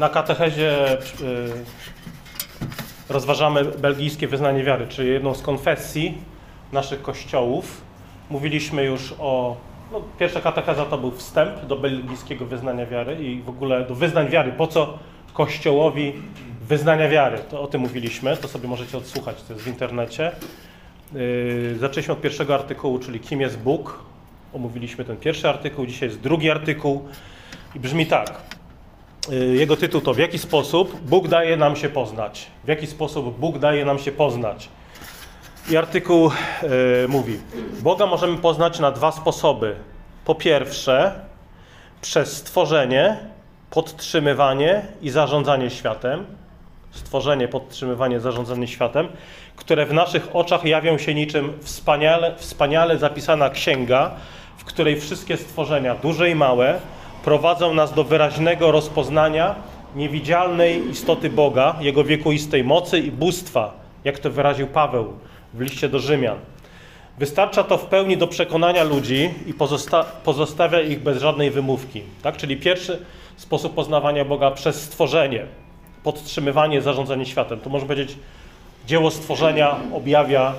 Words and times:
Na 0.00 0.08
katechezie 0.08 0.92
y, 0.92 0.98
rozważamy 3.08 3.64
belgijskie 3.64 4.28
wyznanie 4.28 4.64
wiary, 4.64 4.86
czyli 4.88 5.08
jedną 5.08 5.34
z 5.34 5.42
konfesji 5.42 6.18
naszych 6.72 7.02
kościołów. 7.02 7.80
Mówiliśmy 8.30 8.84
już 8.84 9.14
o. 9.18 9.56
No, 9.92 10.02
pierwsza 10.18 10.40
katecheza 10.40 10.84
to 10.84 10.98
był 10.98 11.10
wstęp 11.10 11.66
do 11.66 11.76
belgijskiego 11.76 12.46
wyznania 12.46 12.86
wiary 12.86 13.24
i 13.24 13.42
w 13.42 13.48
ogóle 13.48 13.84
do 13.84 13.94
wyznań 13.94 14.28
wiary. 14.28 14.52
Po 14.52 14.66
co 14.66 14.98
kościołowi 15.32 16.12
wyznania 16.68 17.08
wiary? 17.08 17.38
To 17.50 17.62
o 17.62 17.66
tym 17.66 17.80
mówiliśmy, 17.80 18.36
to 18.36 18.48
sobie 18.48 18.68
możecie 18.68 18.98
odsłuchać, 18.98 19.42
to 19.42 19.52
jest 19.52 19.64
w 19.64 19.68
internecie. 19.68 20.32
Yy, 21.12 21.76
zaczęliśmy 21.78 22.14
od 22.14 22.20
pierwszego 22.20 22.54
artykułu, 22.54 22.98
czyli 22.98 23.20
kim 23.20 23.40
jest 23.40 23.58
Bóg. 23.58 24.04
Omówiliśmy 24.54 25.04
ten 25.04 25.16
pierwszy 25.16 25.48
artykuł, 25.48 25.86
dzisiaj 25.86 26.08
jest 26.08 26.20
drugi 26.20 26.50
artykuł 26.50 27.08
i 27.74 27.80
brzmi 27.80 28.06
tak. 28.06 28.59
Yy, 29.28 29.56
jego 29.56 29.76
tytuł 29.76 30.00
to 30.00 30.14
W 30.14 30.18
jaki 30.18 30.38
sposób 30.38 31.00
Bóg 31.00 31.28
daje 31.28 31.56
nam 31.56 31.76
się 31.76 31.88
poznać? 31.88 32.46
W 32.64 32.68
jaki 32.68 32.86
sposób 32.86 33.38
Bóg 33.38 33.58
daje 33.58 33.84
nam 33.84 33.98
się 33.98 34.12
poznać? 34.12 34.68
I 35.70 35.76
artykuł 35.76 36.30
yy, 36.62 36.68
mówi: 37.08 37.38
Boga 37.82 38.06
możemy 38.06 38.38
poznać 38.38 38.78
na 38.78 38.90
dwa 38.90 39.12
sposoby. 39.12 39.76
Po 40.24 40.34
pierwsze, 40.34 41.12
przez 42.00 42.36
stworzenie, 42.36 43.16
podtrzymywanie 43.70 44.82
i 45.02 45.10
zarządzanie 45.10 45.70
światem. 45.70 46.26
Stworzenie, 46.90 47.48
podtrzymywanie, 47.48 48.20
zarządzanie 48.20 48.68
światem, 48.68 49.08
które 49.56 49.86
w 49.86 49.92
naszych 49.92 50.36
oczach 50.36 50.64
jawią 50.64 50.98
się 50.98 51.14
niczym 51.14 51.52
wspaniale, 51.62 52.36
wspaniale 52.36 52.98
zapisana 52.98 53.50
księga, 53.50 54.10
w 54.58 54.64
której 54.64 55.00
wszystkie 55.00 55.36
stworzenia, 55.36 55.94
duże 55.94 56.30
i 56.30 56.34
małe, 56.34 56.80
prowadzą 57.24 57.74
nas 57.74 57.94
do 57.94 58.04
wyraźnego 58.04 58.72
rozpoznania 58.72 59.54
niewidzialnej 59.96 60.90
istoty 60.90 61.30
Boga, 61.30 61.76
Jego 61.80 62.04
wiekuistej 62.04 62.64
mocy 62.64 62.98
i 62.98 63.10
bóstwa, 63.10 63.72
jak 64.04 64.18
to 64.18 64.30
wyraził 64.30 64.66
Paweł 64.66 65.12
w 65.54 65.60
liście 65.60 65.88
do 65.88 65.98
Rzymian. 65.98 66.36
Wystarcza 67.18 67.64
to 67.64 67.78
w 67.78 67.84
pełni 67.84 68.16
do 68.16 68.26
przekonania 68.26 68.84
ludzi 68.84 69.30
i 69.46 69.54
pozosta 69.54 70.04
pozostawia 70.04 70.80
ich 70.80 71.02
bez 71.02 71.18
żadnej 71.18 71.50
wymówki. 71.50 72.02
Tak? 72.22 72.36
Czyli 72.36 72.56
pierwszy 72.56 73.04
sposób 73.36 73.74
poznawania 73.74 74.24
Boga 74.24 74.50
przez 74.50 74.82
stworzenie, 74.82 75.46
podtrzymywanie, 76.02 76.82
zarządzanie 76.82 77.26
światem. 77.26 77.60
To 77.60 77.70
można 77.70 77.88
powiedzieć, 77.88 78.16
dzieło 78.86 79.10
stworzenia 79.10 79.76
objawia 79.94 80.54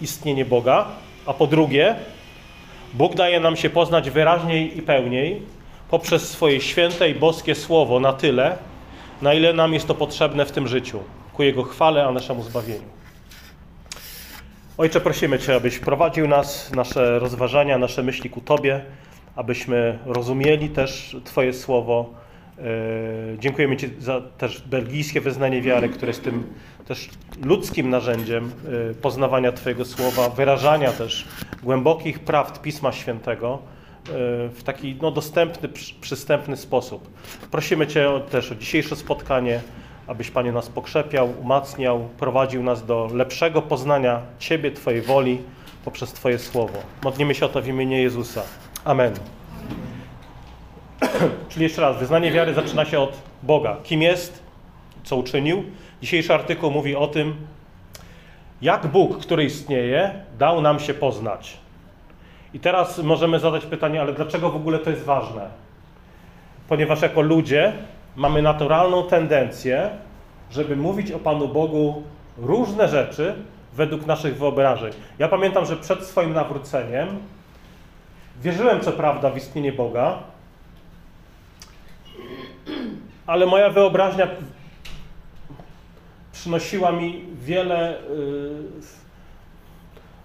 istnienie 0.00 0.44
Boga, 0.44 0.86
a 1.26 1.32
po 1.32 1.46
drugie, 1.46 1.96
Bóg 2.94 3.14
daje 3.14 3.40
nam 3.40 3.56
się 3.56 3.70
poznać 3.70 4.10
wyraźniej 4.10 4.78
i 4.78 4.82
pełniej 4.82 5.42
poprzez 5.92 6.28
swoje 6.28 6.60
święte 6.60 7.10
i 7.10 7.14
boskie 7.14 7.54
słowo 7.54 8.00
na 8.00 8.12
tyle, 8.12 8.58
na 9.22 9.34
ile 9.34 9.52
nam 9.52 9.74
jest 9.74 9.86
to 9.86 9.94
potrzebne 9.94 10.46
w 10.46 10.52
tym 10.52 10.68
życiu, 10.68 11.00
ku 11.32 11.42
Jego 11.42 11.62
chwale, 11.62 12.04
a 12.04 12.12
naszemu 12.12 12.42
zbawieniu. 12.42 12.88
Ojcze, 14.78 15.00
prosimy 15.00 15.38
Cię, 15.38 15.54
abyś 15.54 15.78
prowadził 15.78 16.28
nas, 16.28 16.72
nasze 16.72 17.18
rozważania, 17.18 17.78
nasze 17.78 18.02
myśli 18.02 18.30
ku 18.30 18.40
Tobie, 18.40 18.84
abyśmy 19.36 19.98
rozumieli 20.06 20.68
też 20.68 21.16
Twoje 21.24 21.52
słowo. 21.52 22.10
Dziękujemy 23.38 23.76
Ci 23.76 23.90
za 23.98 24.20
też 24.20 24.60
belgijskie 24.60 25.20
wyznanie 25.20 25.62
wiary, 25.62 25.88
które 25.88 26.10
jest 26.10 26.24
tym 26.24 26.54
też 26.88 27.10
ludzkim 27.42 27.90
narzędziem 27.90 28.52
poznawania 29.02 29.52
Twojego 29.52 29.84
słowa, 29.84 30.28
wyrażania 30.28 30.92
też 30.92 31.28
głębokich 31.62 32.18
prawd 32.20 32.62
Pisma 32.62 32.92
Świętego 32.92 33.58
w 34.54 34.60
taki 34.64 34.96
no, 35.02 35.10
dostępny, 35.10 35.68
przystępny 36.00 36.56
sposób. 36.56 37.08
Prosimy 37.50 37.86
Cię 37.86 38.10
też 38.30 38.52
o 38.52 38.54
dzisiejsze 38.54 38.96
spotkanie, 38.96 39.60
abyś 40.06 40.30
Panie 40.30 40.52
nas 40.52 40.68
pokrzepiał, 40.68 41.28
umacniał, 41.40 42.08
prowadził 42.18 42.62
nas 42.62 42.86
do 42.86 43.08
lepszego 43.14 43.62
poznania 43.62 44.22
Ciebie, 44.38 44.70
Twojej 44.70 45.02
woli 45.02 45.38
poprzez 45.84 46.12
Twoje 46.12 46.38
słowo. 46.38 46.78
Modlimy 47.04 47.34
się 47.34 47.46
o 47.46 47.48
to 47.48 47.62
w 47.62 47.68
imieniu 47.68 47.96
Jezusa. 47.96 48.42
Amen. 48.84 49.14
Czyli 51.48 51.62
jeszcze 51.62 51.82
raz, 51.82 51.98
wyznanie 51.98 52.32
wiary 52.32 52.54
zaczyna 52.54 52.84
się 52.84 53.00
od 53.00 53.18
Boga. 53.42 53.76
Kim 53.84 54.02
jest, 54.02 54.42
co 55.04 55.16
uczynił. 55.16 55.64
Dzisiejszy 56.02 56.34
artykuł 56.34 56.70
mówi 56.70 56.96
o 56.96 57.06
tym, 57.06 57.36
jak 58.62 58.86
Bóg, 58.86 59.18
który 59.18 59.44
istnieje, 59.44 60.24
dał 60.38 60.60
nam 60.60 60.80
się 60.80 60.94
poznać. 60.94 61.61
I 62.54 62.60
teraz 62.60 62.98
możemy 62.98 63.38
zadać 63.38 63.66
pytanie, 63.66 64.00
ale 64.00 64.12
dlaczego 64.12 64.50
w 64.50 64.56
ogóle 64.56 64.78
to 64.78 64.90
jest 64.90 65.04
ważne? 65.04 65.50
Ponieważ 66.68 67.02
jako 67.02 67.20
ludzie 67.20 67.72
mamy 68.16 68.42
naturalną 68.42 69.02
tendencję, 69.02 69.90
żeby 70.50 70.76
mówić 70.76 71.12
o 71.12 71.18
Panu 71.18 71.48
Bogu 71.48 72.02
różne 72.38 72.88
rzeczy 72.88 73.34
według 73.72 74.06
naszych 74.06 74.38
wyobrażeń. 74.38 74.92
Ja 75.18 75.28
pamiętam, 75.28 75.66
że 75.66 75.76
przed 75.76 76.04
swoim 76.04 76.32
nawróceniem 76.32 77.08
wierzyłem 78.42 78.80
co 78.80 78.92
prawda 78.92 79.30
w 79.30 79.36
istnienie 79.36 79.72
Boga, 79.72 80.18
ale 83.26 83.46
moja 83.46 83.70
wyobraźnia 83.70 84.28
przynosiła 86.32 86.92
mi 86.92 87.24
wiele 87.34 87.98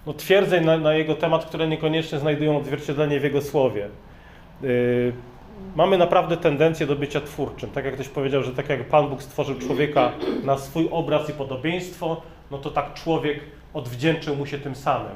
no, 0.08 0.14
twierdzeń 0.14 0.66
na, 0.66 0.78
na, 0.78 0.94
jego 0.94 1.16
temat, 1.16 1.46
które 1.46 1.68
niekoniecznie 1.68 2.20
znajdują 2.20 2.58
odzwierciedlenie 2.58 3.20
w 3.20 3.24
jego 3.24 3.42
słowie. 3.42 3.88
Mamy 5.76 5.98
naprawdę 5.98 6.38
tendencję 6.38 6.88
do 6.88 6.96
bycia 6.96 7.22
twórczym. 7.22 7.70
Tak 7.70 7.86
jak 7.86 7.94
ktoś 7.94 8.10
powiedział, 8.10 8.44
że 8.44 8.52
tak 8.52 8.70
jak 8.70 8.84
Pan 8.84 9.10
Bóg 9.10 9.24
stworzył 9.24 9.56
człowieka 9.60 10.12
na 10.44 10.58
swój 10.58 10.88
obraz 10.92 11.30
i 11.30 11.34
podobieństwo, 11.34 12.22
no 12.52 12.58
to 12.58 12.72
tak 12.72 12.94
człowiek 12.94 13.40
odwdzięczył 13.74 14.36
mu 14.36 14.46
się 14.46 14.58
tym 14.58 14.76
samym. 14.76 15.16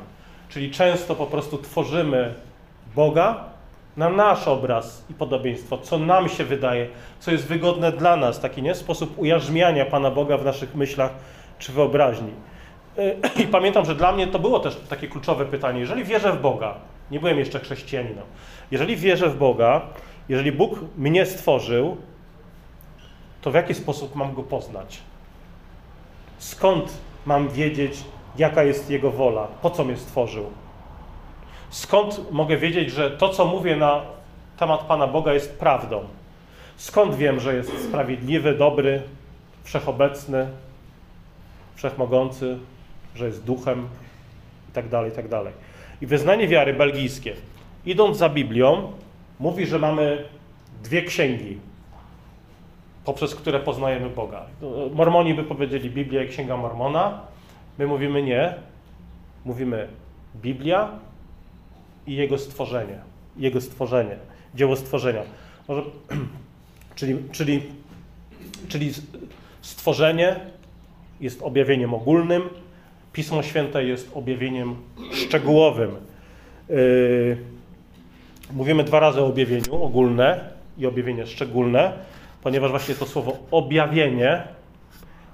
Czyli 0.50 0.72
często 0.72 1.16
po 1.16 1.26
prostu 1.26 1.58
tworzymy 1.58 2.34
Boga 2.96 3.44
na 3.98 4.10
nasz 4.10 4.48
obraz 4.48 5.06
i 5.10 5.14
podobieństwo, 5.14 5.78
co 5.78 6.00
nam 6.00 6.30
się 6.30 6.44
wydaje, 6.44 6.88
co 7.20 7.32
jest 7.32 7.48
wygodne 7.48 7.92
dla 7.92 8.16
nas, 8.16 8.40
taki 8.40 8.62
nie 8.62 8.76
sposób 8.76 9.20
ujarzmiania 9.20 9.86
Pana 9.86 10.12
Boga 10.12 10.38
w 10.38 10.46
naszych 10.46 10.76
myślach 10.76 11.12
czy 11.60 11.72
wyobraźni. 11.72 12.32
I 13.44 13.48
pamiętam, 13.48 13.86
że 13.86 13.96
dla 13.96 14.12
mnie 14.12 14.28
to 14.28 14.40
było 14.40 14.60
też 14.60 14.78
takie 14.90 15.08
kluczowe 15.08 15.46
pytanie. 15.46 15.80
Jeżeli 15.80 16.04
wierzę 16.04 16.34
w 16.34 16.42
Boga, 16.42 16.76
nie 17.12 17.20
byłem 17.20 17.40
jeszcze 17.40 17.60
chrześcijaninem, 17.60 18.24
jeżeli 18.72 18.96
wierzę 18.96 19.30
w 19.30 19.38
Boga, 19.38 19.82
jeżeli 20.30 20.52
Bóg 20.52 20.80
mnie 20.98 21.26
stworzył, 21.26 21.98
to 23.42 23.52
w 23.52 23.54
jaki 23.54 23.74
sposób 23.74 24.16
mam 24.16 24.34
Go 24.34 24.44
poznać? 24.44 25.00
Skąd 26.38 26.98
mam 27.26 27.50
wiedzieć, 27.50 28.04
jaka 28.38 28.64
jest 28.64 28.90
Jego 28.90 29.12
wola? 29.12 29.48
Po 29.62 29.70
co 29.70 29.84
mnie 29.84 29.98
stworzył? 29.98 30.46
Skąd 31.70 32.32
mogę 32.32 32.58
wiedzieć, 32.58 32.92
że 32.92 33.12
to, 33.12 33.30
co 33.30 33.46
mówię 33.46 33.76
na 33.76 34.02
temat 34.58 34.82
Pana 34.82 35.08
Boga, 35.08 35.34
jest 35.34 35.60
prawdą? 35.60 36.04
Skąd 36.78 37.16
wiem, 37.16 37.40
że 37.40 37.56
jest 37.56 37.88
sprawiedliwy, 37.88 38.56
dobry, 38.56 39.02
wszechobecny, 39.64 40.48
wszechmogący, 41.76 42.58
że 43.16 43.26
jest 43.26 43.44
duchem 43.44 43.88
i 44.70 44.72
tak 44.74 44.90
dalej, 44.90 45.12
i 45.12 45.16
tak 45.16 45.28
dalej. 45.28 45.54
I 46.02 46.08
wyznanie 46.08 46.48
wiary 46.48 46.74
belgijskie, 46.74 47.34
idąc 47.86 48.18
za 48.18 48.30
Biblią, 48.30 48.92
mówi, 49.40 49.66
że 49.66 49.80
mamy 49.80 50.24
dwie 50.84 51.02
księgi, 51.02 51.58
poprzez 53.06 53.36
które 53.36 53.60
poznajemy 53.60 54.10
Boga. 54.10 54.46
Mormoni 54.94 55.34
by 55.34 55.44
powiedzieli 55.44 55.90
Biblia 55.90 56.24
i 56.24 56.28
Księga 56.28 56.58
Mormona. 56.58 57.22
My 57.78 57.88
mówimy 57.88 58.24
nie. 58.24 58.54
Mówimy 59.46 59.88
Biblia 60.36 60.90
i 62.08 62.16
Jego 62.16 62.38
stworzenie. 62.38 62.98
Jego 63.38 63.62
stworzenie, 63.62 64.18
dzieło 64.56 64.76
stworzenia. 64.76 65.22
Może, 65.68 65.82
czyli, 66.96 67.18
czyli, 67.32 67.62
czyli 68.68 68.92
stworzenie 69.62 70.40
jest 71.22 71.42
objawieniem 71.42 71.94
ogólnym, 71.94 72.42
Pismo 73.14 73.44
Święte 73.44 73.84
jest 73.84 74.12
objawieniem 74.14 74.76
szczegółowym. 75.14 75.96
Yy, 76.70 77.38
mówimy 78.54 78.84
dwa 78.84 79.00
razy 79.00 79.22
o 79.22 79.26
objawieniu 79.26 79.84
ogólne 79.84 80.50
i 80.78 80.86
objawienie 80.86 81.28
szczególne, 81.28 81.94
ponieważ 82.44 82.72
właśnie 82.72 82.96
to 82.96 83.06
słowo 83.06 83.38
objawienie 83.52 84.44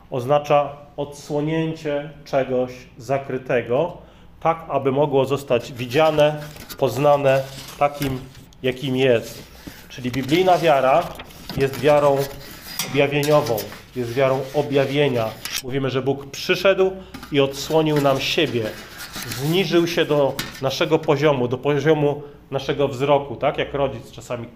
oznacza 0.09 0.75
odsłonięcie 0.97 2.09
czegoś 2.25 2.71
zakrytego, 2.97 3.97
tak 4.39 4.65
aby 4.69 4.91
mogło 4.91 5.25
zostać 5.25 5.73
widziane, 5.73 6.41
poznane 6.77 7.41
takim, 7.79 8.19
jakim 8.63 8.95
jest. 8.95 9.43
Czyli 9.89 10.11
biblijna 10.11 10.57
wiara 10.57 11.03
jest 11.57 11.79
wiarą 11.79 12.17
objawieniową, 12.89 13.57
jest 13.95 14.13
wiarą 14.13 14.41
objawienia. 14.53 15.29
Mówimy, 15.63 15.89
że 15.89 16.01
Bóg 16.01 16.25
przyszedł 16.25 16.91
i 17.31 17.39
odsłonił 17.39 18.01
nam 18.01 18.19
siebie. 18.19 18.63
Zniżył 19.27 19.87
się 19.87 20.05
do 20.05 20.33
naszego 20.61 20.99
poziomu, 20.99 21.47
do 21.47 21.57
poziomu 21.57 22.23
naszego 22.51 22.87
wzroku, 22.87 23.35
tak 23.35 23.57
jak 23.57 23.73
rodzic 23.73 24.11
czasami 24.11 24.47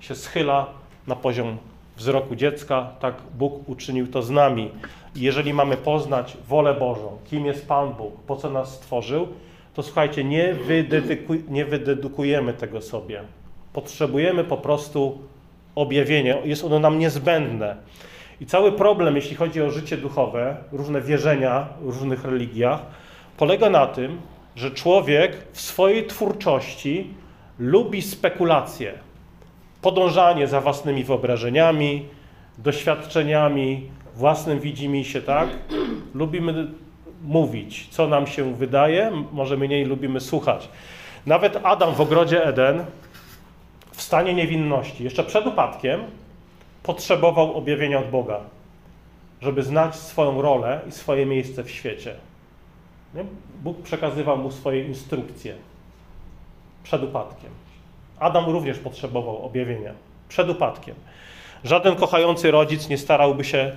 się 0.00 0.14
schyla 0.14 0.66
na 1.06 1.16
poziom 1.16 1.56
wzroku 1.96 2.36
dziecka, 2.36 2.90
tak 3.00 3.14
Bóg 3.38 3.68
uczynił 3.68 4.06
to 4.06 4.22
z 4.22 4.30
nami. 4.30 4.70
I 5.16 5.20
jeżeli 5.20 5.54
mamy 5.54 5.76
poznać 5.76 6.36
wolę 6.48 6.74
Bożą, 6.74 7.18
kim 7.30 7.46
jest 7.46 7.68
Pan 7.68 7.94
Bóg, 7.94 8.20
po 8.26 8.36
co 8.36 8.50
nas 8.50 8.74
stworzył, 8.74 9.28
to 9.74 9.82
słuchajcie, 9.82 10.24
nie, 10.24 10.56
nie 11.48 11.64
wydedukujemy 11.64 12.52
tego 12.52 12.82
sobie. 12.82 13.22
Potrzebujemy 13.72 14.44
po 14.44 14.56
prostu 14.56 15.18
objawienia. 15.74 16.36
Jest 16.44 16.64
ono 16.64 16.78
nam 16.78 16.98
niezbędne. 16.98 17.76
I 18.40 18.46
cały 18.46 18.72
problem, 18.72 19.16
jeśli 19.16 19.36
chodzi 19.36 19.62
o 19.62 19.70
życie 19.70 19.96
duchowe, 19.96 20.56
różne 20.72 21.00
wierzenia 21.00 21.68
w 21.80 21.86
różnych 21.86 22.24
religiach, 22.24 22.80
polega 23.36 23.70
na 23.70 23.86
tym, 23.86 24.20
że 24.56 24.70
człowiek 24.70 25.36
w 25.52 25.60
swojej 25.60 26.06
twórczości 26.06 27.14
lubi 27.58 28.02
spekulacje, 28.02 28.92
podążanie 29.82 30.46
za 30.46 30.60
własnymi 30.60 31.04
wyobrażeniami, 31.04 32.06
doświadczeniami, 32.58 33.90
własnym 34.14 34.60
widzimisię, 34.60 35.22
tak? 35.22 35.48
Lubimy 36.14 36.68
mówić, 37.24 37.88
co 37.90 38.08
nam 38.08 38.26
się 38.26 38.54
wydaje, 38.54 39.12
może 39.32 39.56
mniej 39.56 39.84
lubimy 39.84 40.20
słuchać. 40.20 40.68
Nawet 41.26 41.60
Adam 41.62 41.94
w 41.94 42.00
ogrodzie 42.00 42.44
Eden 42.44 42.84
w 43.92 44.02
stanie 44.02 44.34
niewinności, 44.34 45.04
jeszcze 45.04 45.24
przed 45.24 45.46
upadkiem, 45.46 46.00
potrzebował 46.88 47.54
objawienia 47.54 47.98
od 47.98 48.10
Boga, 48.10 48.40
żeby 49.42 49.62
znać 49.62 49.96
swoją 49.96 50.42
rolę 50.42 50.80
i 50.88 50.92
swoje 50.92 51.26
miejsce 51.26 51.64
w 51.64 51.70
świecie. 51.70 52.14
Nie? 53.14 53.24
Bóg 53.62 53.82
przekazywał 53.82 54.38
mu 54.38 54.50
swoje 54.50 54.84
instrukcje 54.84 55.54
przed 56.82 57.02
upadkiem. 57.02 57.50
Adam 58.18 58.44
również 58.44 58.78
potrzebował 58.78 59.44
objawienia 59.44 59.92
przed 60.28 60.48
upadkiem. 60.48 60.94
Żaden 61.64 61.96
kochający 61.96 62.50
rodzic 62.50 62.88
nie 62.88 62.98
starałby 62.98 63.44
się 63.44 63.76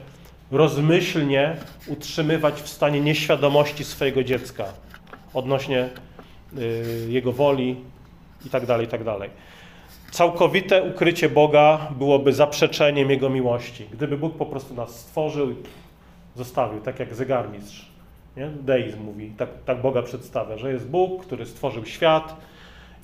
rozmyślnie 0.52 1.56
utrzymywać 1.88 2.62
w 2.62 2.70
stanie 2.70 3.02
nieświadomości 3.02 3.84
swojego 3.84 4.24
dziecka 4.24 4.66
odnośnie 5.34 5.90
y, 6.58 7.08
jego 7.10 7.32
woli 7.32 7.76
itd., 8.46 8.68
tak 8.68 8.82
itd. 8.82 9.30
Całkowite 10.12 10.84
ukrycie 10.84 11.30
Boga 11.30 11.88
byłoby 11.98 12.34
zaprzeczeniem 12.34 13.10
Jego 13.10 13.30
miłości. 13.30 13.86
Gdyby 13.92 14.18
Bóg 14.18 14.38
po 14.38 14.46
prostu 14.46 14.74
nas 14.74 15.00
stworzył 15.00 15.52
i 15.52 15.56
zostawił, 16.36 16.82
tak 16.82 17.00
jak 17.00 17.16
zegarmistrz. 17.16 17.92
Nie? 18.38 18.48
Deizm 18.48 19.04
mówi, 19.04 19.32
tak, 19.38 19.50
tak 19.66 19.82
Boga 19.82 20.02
przedstawia, 20.02 20.58
że 20.58 20.72
jest 20.72 20.88
Bóg, 20.90 21.26
który 21.26 21.46
stworzył 21.46 21.86
świat 21.86 22.36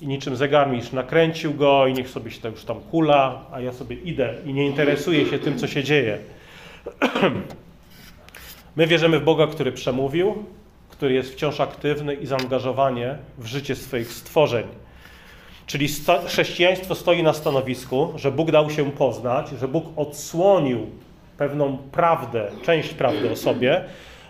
i 0.00 0.06
niczym 0.06 0.36
zegarmistrz 0.36 0.92
nakręcił 0.92 1.54
go 1.54 1.86
i 1.86 1.92
niech 1.92 2.08
sobie 2.08 2.30
się 2.30 2.40
to 2.40 2.48
już 2.48 2.64
tam 2.64 2.80
kula, 2.80 3.44
a 3.52 3.60
ja 3.60 3.72
sobie 3.72 3.96
idę 3.96 4.34
i 4.46 4.54
nie 4.54 4.66
interesuję 4.66 5.26
się 5.26 5.38
tym, 5.38 5.58
co 5.58 5.66
się 5.66 5.84
dzieje. 5.84 6.18
My 8.76 8.86
wierzymy 8.86 9.20
w 9.20 9.24
Boga, 9.24 9.46
który 9.46 9.72
przemówił, 9.72 10.44
który 10.90 11.14
jest 11.14 11.32
wciąż 11.32 11.60
aktywny 11.60 12.14
i 12.14 12.26
zaangażowany 12.26 13.18
w 13.38 13.46
życie 13.46 13.74
swoich 13.74 14.12
stworzeń. 14.12 14.66
Czyli 15.68 15.88
sta 15.88 16.22
chrześcijaństwo 16.26 16.94
stoi 16.94 17.22
na 17.22 17.32
stanowisku, 17.32 18.12
że 18.16 18.32
Bóg 18.32 18.50
dał 18.50 18.70
się 18.70 18.90
poznać, 18.92 19.48
że 19.48 19.68
Bóg 19.68 19.84
odsłonił 19.96 20.86
pewną 21.38 21.78
prawdę, 21.92 22.50
część 22.62 22.94
prawdy 22.94 23.30
o 23.30 23.36
sobie, 23.36 23.84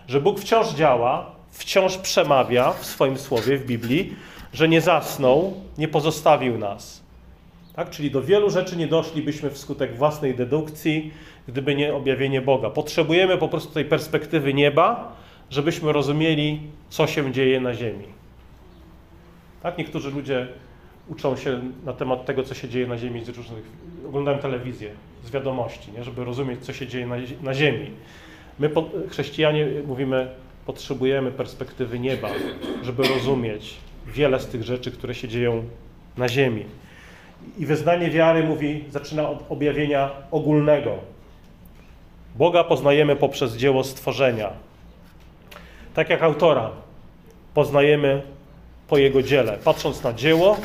że 0.07 0.21
Bóg 0.21 0.39
wciąż 0.39 0.67
działa, 0.67 1.31
wciąż 1.51 1.97
przemawia 1.97 2.73
w 2.73 2.85
swoim 2.85 3.17
słowie, 3.17 3.57
w 3.57 3.65
Biblii, 3.65 4.15
że 4.53 4.67
nie 4.67 4.81
zasnął, 4.81 5.53
nie 5.77 5.87
pozostawił 5.87 6.57
nas. 6.57 7.03
Tak? 7.75 7.89
Czyli 7.89 8.11
do 8.11 8.21
wielu 8.21 8.49
rzeczy 8.49 8.77
nie 8.77 8.87
doszlibyśmy 8.87 9.49
wskutek 9.49 9.97
własnej 9.97 10.35
dedukcji, 10.35 11.11
gdyby 11.47 11.75
nie 11.75 11.93
objawienie 11.93 12.41
Boga. 12.41 12.69
Potrzebujemy 12.69 13.37
po 13.37 13.47
prostu 13.47 13.73
tej 13.73 13.85
perspektywy 13.85 14.53
nieba, 14.53 15.15
żebyśmy 15.49 15.93
rozumieli, 15.93 16.61
co 16.89 17.07
się 17.07 17.31
dzieje 17.31 17.61
na 17.61 17.73
ziemi. 17.73 18.05
Tak? 19.63 19.77
Niektórzy 19.77 20.11
ludzie 20.11 20.47
uczą 21.09 21.35
się 21.35 21.61
na 21.85 21.93
temat 21.93 22.25
tego, 22.25 22.43
co 22.43 22.53
się 22.53 22.69
dzieje 22.69 22.87
na 22.87 22.97
ziemi 22.97 23.25
z 23.25 23.29
różnych, 23.29 23.63
oglądają 24.07 24.37
telewizję, 24.37 24.91
z 25.23 25.31
wiadomości, 25.31 25.91
nie? 25.91 26.03
żeby 26.03 26.25
rozumieć, 26.25 26.65
co 26.65 26.73
się 26.73 26.87
dzieje 26.87 27.07
na, 27.07 27.15
na 27.41 27.53
ziemi. 27.53 27.91
My, 28.59 28.69
chrześcijanie, 29.09 29.67
mówimy, 29.87 30.29
potrzebujemy 30.65 31.31
perspektywy 31.31 31.99
nieba, 31.99 32.29
żeby 32.83 33.03
rozumieć 33.07 33.75
wiele 34.07 34.39
z 34.39 34.47
tych 34.47 34.63
rzeczy, 34.63 34.91
które 34.91 35.15
się 35.15 35.27
dzieją 35.27 35.63
na 36.17 36.29
ziemi. 36.29 36.65
I 37.57 37.65
wyznanie 37.65 38.09
wiary 38.09 38.43
mówi, 38.43 38.83
zaczyna 38.89 39.29
od 39.29 39.43
objawienia 39.49 40.11
ogólnego. 40.31 40.91
Boga 42.35 42.63
poznajemy 42.63 43.15
poprzez 43.15 43.55
dzieło 43.55 43.83
stworzenia. 43.83 44.49
Tak 45.93 46.09
jak 46.09 46.23
autora 46.23 46.71
poznajemy 47.53 48.21
po 48.87 48.97
jego 48.97 49.23
dziele. 49.23 49.57
Patrząc 49.63 50.03
na 50.03 50.13
dzieło, 50.13 50.57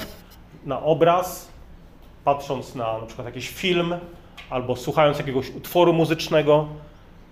na 0.66 0.82
obraz, 0.82 1.49
patrząc 2.25 2.75
na 2.75 2.99
na 2.99 3.06
przykład 3.06 3.26
jakiś 3.26 3.49
film, 3.49 3.94
albo 4.50 4.76
słuchając 4.76 5.19
jakiegoś 5.19 5.50
utworu 5.50 5.93
muzycznego, 5.93 6.66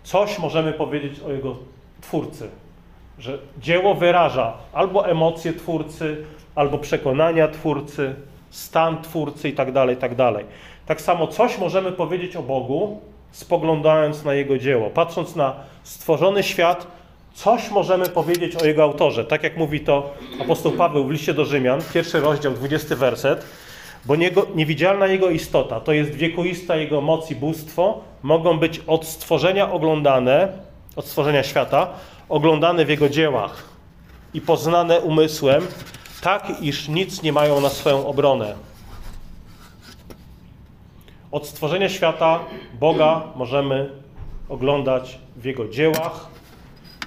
coś 0.03 0.39
możemy 0.39 0.73
powiedzieć 0.73 1.21
o 1.21 1.33
jego 1.33 1.57
twórcy. 2.01 2.49
Że 3.19 3.39
dzieło 3.59 3.95
wyraża 3.95 4.53
albo 4.73 5.09
emocje 5.09 5.53
twórcy, 5.53 6.25
albo 6.55 6.79
przekonania 6.79 7.49
twórcy, 7.49 8.15
stan 8.51 9.03
twórcy 9.03 9.49
itd., 9.49 9.73
tak 9.73 9.91
itd. 9.91 10.17
Tak, 10.17 10.45
tak 10.87 11.01
samo 11.01 11.27
coś 11.27 11.59
możemy 11.59 11.93
powiedzieć 11.93 12.37
o 12.37 12.43
Bogu, 12.43 13.01
spoglądając 13.31 14.25
na 14.25 14.35
Jego 14.35 14.59
dzieło. 14.59 14.91
Patrząc 14.91 15.37
na 15.37 15.55
stworzony 15.83 16.43
świat, 16.43 16.87
coś 17.35 17.71
możemy 17.71 18.09
powiedzieć 18.09 18.57
o 18.57 18.65
Jego 18.65 18.83
autorze. 18.83 19.25
Tak 19.25 19.43
jak 19.43 19.57
mówi 19.57 19.81
to 19.81 20.15
apostoł 20.41 20.73
Paweł 20.73 21.05
w 21.05 21.11
liście 21.11 21.35
do 21.35 21.45
Rzymian, 21.45 21.81
pierwszy 21.95 22.21
rozdział, 22.21 22.53
20 22.53 22.97
werset. 22.97 23.45
Bo 24.05 24.17
niego, 24.17 24.47
niewidzialna 24.55 25.07
Jego 25.07 25.31
istota, 25.31 25.81
to 25.81 25.93
jest 25.93 26.11
wiekuista 26.11 26.77
Jego 26.77 27.01
moc 27.01 27.31
i 27.31 27.37
bóstwo, 27.37 28.01
mogą 28.23 28.59
być 28.59 28.81
od 28.87 29.07
stworzenia 29.07 29.73
oglądane, 29.73 30.49
od 30.97 31.07
stworzenia 31.07 31.43
świata, 31.43 31.89
oglądane 32.29 32.85
w 32.85 32.89
Jego 32.89 33.09
dziełach 33.09 33.65
i 34.35 34.41
poznane 34.41 35.01
umysłem, 35.01 35.67
tak 36.23 36.53
iż 36.61 36.89
nic 36.89 37.23
nie 37.23 37.33
mają 37.33 37.61
na 37.61 37.69
swoją 37.69 38.07
obronę. 38.07 38.55
Od 41.31 41.47
stworzenia 41.47 41.89
świata 41.89 42.41
Boga 42.81 43.23
możemy 43.37 43.91
oglądać 44.49 45.19
w 45.37 45.45
Jego 45.45 45.69
dziełach, 45.69 46.32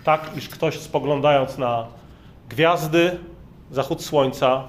tak 0.06 0.38
iż 0.38 0.50
ktoś 0.50 0.80
spoglądając 0.80 1.58
na 1.58 1.88
gwiazdy, 2.50 3.20
zachód 3.72 4.04
słońca, 4.04 4.64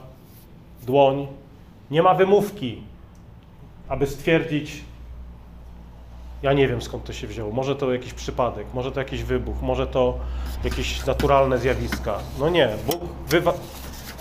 dłoń, 0.83 1.27
nie 1.91 2.03
ma 2.03 2.15
wymówki, 2.15 2.83
aby 3.89 4.07
stwierdzić, 4.07 4.85
ja 6.43 6.53
nie 6.53 6.69
wiem 6.69 6.83
skąd 6.83 7.05
to 7.05 7.13
się 7.13 7.27
wzięło. 7.27 7.53
Może 7.53 7.77
to 7.77 7.93
jakiś 7.93 8.13
przypadek, 8.13 8.67
może 8.75 8.93
to 8.93 9.01
jakiś 9.01 9.23
wybuch, 9.23 9.63
może 9.63 9.87
to 9.87 10.19
jakieś 10.65 11.07
naturalne 11.07 11.59
zjawiska. 11.59 12.19
No 12.39 12.49
nie, 12.49 12.69
Bóg 12.87 13.01
wywa 13.29 13.53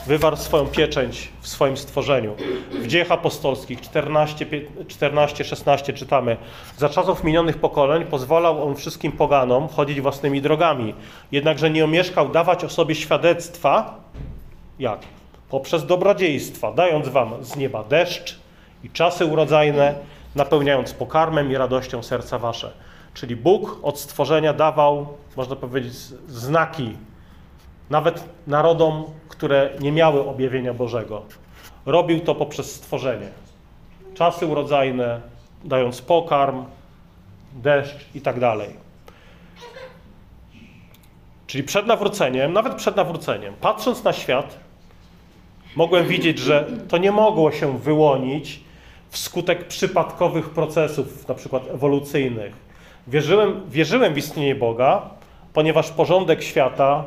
wywarł 0.07 0.35
swoją 0.35 0.67
pieczęć 0.67 1.29
w 1.41 1.47
swoim 1.47 1.77
stworzeniu. 1.77 2.35
W 2.71 2.87
dziejach 2.87 3.11
apostolskich 3.11 3.81
14-16 3.81 5.93
czytamy: 5.93 6.37
Za 6.77 6.89
czasów 6.89 7.23
minionych 7.23 7.57
pokoleń 7.57 8.05
pozwalał 8.05 8.67
on 8.67 8.75
wszystkim 8.75 9.11
poganom 9.11 9.67
chodzić 9.67 10.01
własnymi 10.01 10.41
drogami, 10.41 10.93
jednakże 11.31 11.69
nie 11.69 11.85
omieszkał 11.85 12.29
dawać 12.29 12.63
o 12.63 12.69
sobie 12.69 12.95
świadectwa, 12.95 13.99
jak? 14.79 14.99
Poprzez 15.49 15.85
dobrodziejstwa, 15.85 16.71
dając 16.71 17.07
wam 17.07 17.33
z 17.41 17.55
nieba 17.55 17.83
deszcz 17.83 18.39
i 18.83 18.89
czasy 18.89 19.25
urodzajne, 19.25 19.95
napełniając 20.35 20.93
pokarmem 20.93 21.51
i 21.51 21.55
radością 21.55 22.03
serca 22.03 22.39
wasze. 22.39 22.71
Czyli 23.13 23.35
Bóg 23.35 23.79
od 23.83 23.99
stworzenia 23.99 24.53
dawał, 24.53 25.07
można 25.37 25.55
powiedzieć, 25.55 25.93
znaki 26.27 26.95
nawet 27.89 28.23
narodom, 28.47 29.03
które 29.29 29.69
nie 29.79 29.91
miały 29.91 30.27
objawienia 30.27 30.73
Bożego. 30.73 31.21
Robił 31.85 32.19
to 32.19 32.35
poprzez 32.35 32.75
stworzenie. 32.75 33.29
Czasy 34.13 34.45
urodzajne, 34.45 35.21
dając 35.63 36.01
pokarm, 36.01 36.65
deszcz 37.53 38.15
i 38.15 38.21
tak 38.21 38.39
dalej. 38.39 38.69
Czyli 41.47 41.63
przed 41.63 41.87
nawróceniem, 41.87 42.53
nawet 42.53 42.75
przed 42.75 42.95
nawróceniem, 42.95 43.53
patrząc 43.61 44.03
na 44.03 44.13
świat, 44.13 44.59
mogłem 45.75 46.07
widzieć, 46.07 46.39
że 46.39 46.67
to 46.87 46.97
nie 46.97 47.11
mogło 47.11 47.51
się 47.51 47.79
wyłonić 47.79 48.59
wskutek 49.09 49.67
przypadkowych 49.67 50.49
procesów, 50.49 51.27
na 51.27 51.35
przykład 51.35 51.63
ewolucyjnych. 51.67 52.53
Wierzyłem, 53.07 53.61
wierzyłem 53.69 54.13
w 54.13 54.17
istnienie 54.17 54.55
Boga, 54.55 55.01
ponieważ 55.53 55.91
porządek 55.91 56.43
świata 56.43 57.03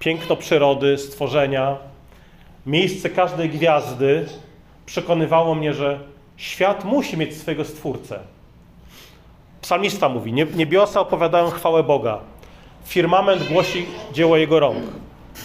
piękno 0.00 0.36
przyrody, 0.36 0.98
stworzenia, 0.98 1.76
miejsce 2.66 3.10
każdej 3.10 3.50
gwiazdy 3.50 4.26
przekonywało 4.86 5.54
mnie, 5.54 5.74
że 5.74 6.00
świat 6.36 6.84
musi 6.84 7.16
mieć 7.16 7.36
swojego 7.36 7.64
stwórcę. 7.64 8.18
Psalmista 9.62 10.08
mówi, 10.08 10.32
niebiosa 10.32 11.00
opowiadają 11.00 11.50
chwałę 11.50 11.82
Boga, 11.82 12.18
firmament 12.84 13.48
głosi 13.48 13.86
dzieło 14.12 14.36
Jego 14.36 14.60
rąk, 14.60 14.84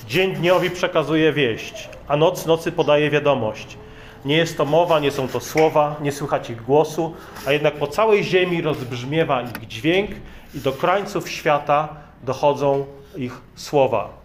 dzień 0.08 0.34
dniowi 0.34 0.70
przekazuje 0.70 1.34
wieść, 1.34 1.90
a 2.08 2.18
noc 2.18 2.46
nocy 2.46 2.72
podaje 2.72 3.10
wiadomość. 3.10 3.78
Nie 4.26 4.38
jest 4.38 4.58
to 4.58 4.66
mowa, 4.66 5.00
nie 5.00 5.12
są 5.12 5.28
to 5.28 5.40
słowa, 5.40 5.96
nie 6.02 6.12
słychać 6.12 6.50
ich 6.50 6.64
głosu, 6.64 7.14
a 7.46 7.52
jednak 7.52 7.76
po 7.76 7.88
całej 7.88 8.24
ziemi 8.24 8.62
rozbrzmiewa 8.62 9.42
ich 9.42 9.68
dźwięk 9.68 10.12
i 10.56 10.60
do 10.60 10.72
krańców 10.72 11.30
świata 11.30 11.90
dochodzą 12.24 12.86
ich 13.18 13.42
słowa. 13.56 14.25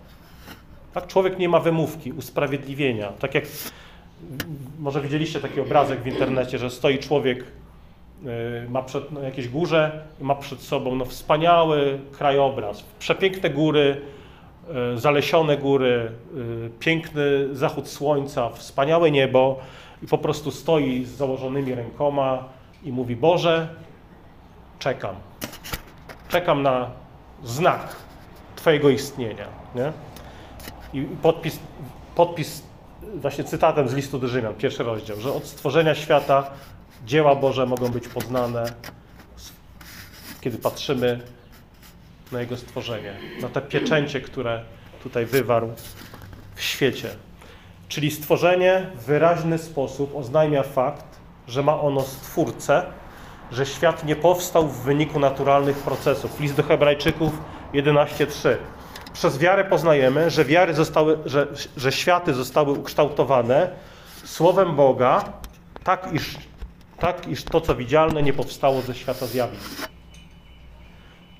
Tak, 0.94 1.06
człowiek 1.06 1.38
nie 1.38 1.48
ma 1.48 1.60
wymówki, 1.60 2.12
usprawiedliwienia. 2.12 3.08
Tak 3.08 3.34
jak 3.34 3.44
może 4.78 5.00
widzieliście 5.00 5.40
taki 5.40 5.60
obrazek 5.60 6.02
w 6.02 6.06
internecie, 6.06 6.58
że 6.58 6.70
stoi 6.70 6.98
człowiek, 6.98 7.44
y, 7.44 8.68
ma 8.70 8.82
przed, 8.82 9.12
na 9.12 9.20
jakiejś 9.20 9.48
górze 9.48 10.04
i 10.20 10.24
ma 10.24 10.34
przed 10.34 10.60
sobą 10.60 10.94
no, 10.94 11.04
wspaniały 11.04 11.98
krajobraz, 12.12 12.84
przepiękne 12.98 13.50
góry, 13.50 14.00
y, 14.94 14.98
zalesione 14.98 15.56
góry, 15.56 16.12
y, 16.66 16.70
piękny 16.78 17.54
zachód 17.54 17.88
słońca, 17.88 18.50
wspaniałe 18.50 19.10
niebo 19.10 19.58
i 20.02 20.06
po 20.06 20.18
prostu 20.18 20.50
stoi 20.50 21.04
z 21.04 21.10
założonymi 21.10 21.74
rękoma 21.74 22.44
i 22.84 22.92
mówi: 22.92 23.16
Boże, 23.16 23.68
czekam. 24.78 25.14
Czekam 26.28 26.62
na 26.62 26.90
znak 27.44 27.96
Twojego 28.56 28.90
istnienia. 28.90 29.46
Nie? 29.74 29.92
I 30.92 31.02
podpis, 31.22 31.58
podpis 32.14 32.62
właśnie 33.14 33.44
cytatem 33.44 33.88
z 33.88 33.94
listu 33.94 34.18
do 34.18 34.28
Rzymian, 34.28 34.54
pierwszy 34.54 34.82
rozdział, 34.82 35.20
że 35.20 35.32
od 35.32 35.46
stworzenia 35.46 35.94
świata 35.94 36.50
dzieła 37.06 37.34
Boże 37.34 37.66
mogą 37.66 37.88
być 37.88 38.08
poznane, 38.08 38.72
kiedy 40.40 40.58
patrzymy 40.58 41.20
na 42.32 42.40
Jego 42.40 42.56
stworzenie, 42.56 43.14
na 43.42 43.48
te 43.48 43.60
pieczęcie, 43.60 44.20
które 44.20 44.64
tutaj 45.02 45.26
wywarł 45.26 45.72
w 46.54 46.62
świecie. 46.62 47.08
Czyli 47.88 48.10
stworzenie 48.10 48.86
w 48.94 49.04
wyraźny 49.04 49.58
sposób 49.58 50.16
oznajmia 50.16 50.62
fakt, 50.62 51.04
że 51.48 51.62
ma 51.62 51.80
ono 51.80 52.00
stwórcę, 52.00 52.82
że 53.52 53.66
świat 53.66 54.04
nie 54.04 54.16
powstał 54.16 54.68
w 54.68 54.82
wyniku 54.82 55.18
naturalnych 55.20 55.76
procesów. 55.76 56.40
List 56.40 56.56
do 56.56 56.62
Hebrajczyków 56.62 57.32
11:3. 57.72 58.56
Przez 59.12 59.38
wiarę 59.38 59.64
poznajemy, 59.64 60.30
że, 60.30 60.44
wiary 60.44 60.74
zostały, 60.74 61.18
że, 61.26 61.46
że 61.76 61.92
światy 61.92 62.34
zostały 62.34 62.72
ukształtowane 62.72 63.70
słowem 64.24 64.76
Boga, 64.76 65.24
tak 65.84 66.08
iż, 66.12 66.36
tak 66.98 67.28
iż 67.28 67.44
to, 67.44 67.60
co 67.60 67.74
widzialne, 67.74 68.22
nie 68.22 68.32
powstało 68.32 68.80
ze 68.80 68.94
świata 68.94 69.26
zjawisk. 69.26 69.88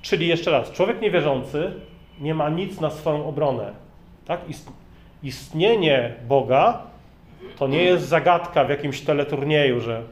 Czyli 0.01 0.27
jeszcze 0.27 0.51
raz, 0.51 0.71
człowiek 0.71 1.01
niewierzący 1.01 1.73
nie 2.19 2.33
ma 2.33 2.49
nic 2.49 2.79
na 2.79 2.89
swoją 2.89 3.27
obronę. 3.27 3.73
Tak? 4.25 4.39
Istnienie 5.23 6.15
Boga 6.27 6.81
to 7.57 7.67
nie 7.67 7.83
jest 7.83 8.07
zagadka 8.07 8.63
w 8.63 8.69
jakimś 8.69 9.01
teleturnieju, 9.01 9.81
że 9.81 10.03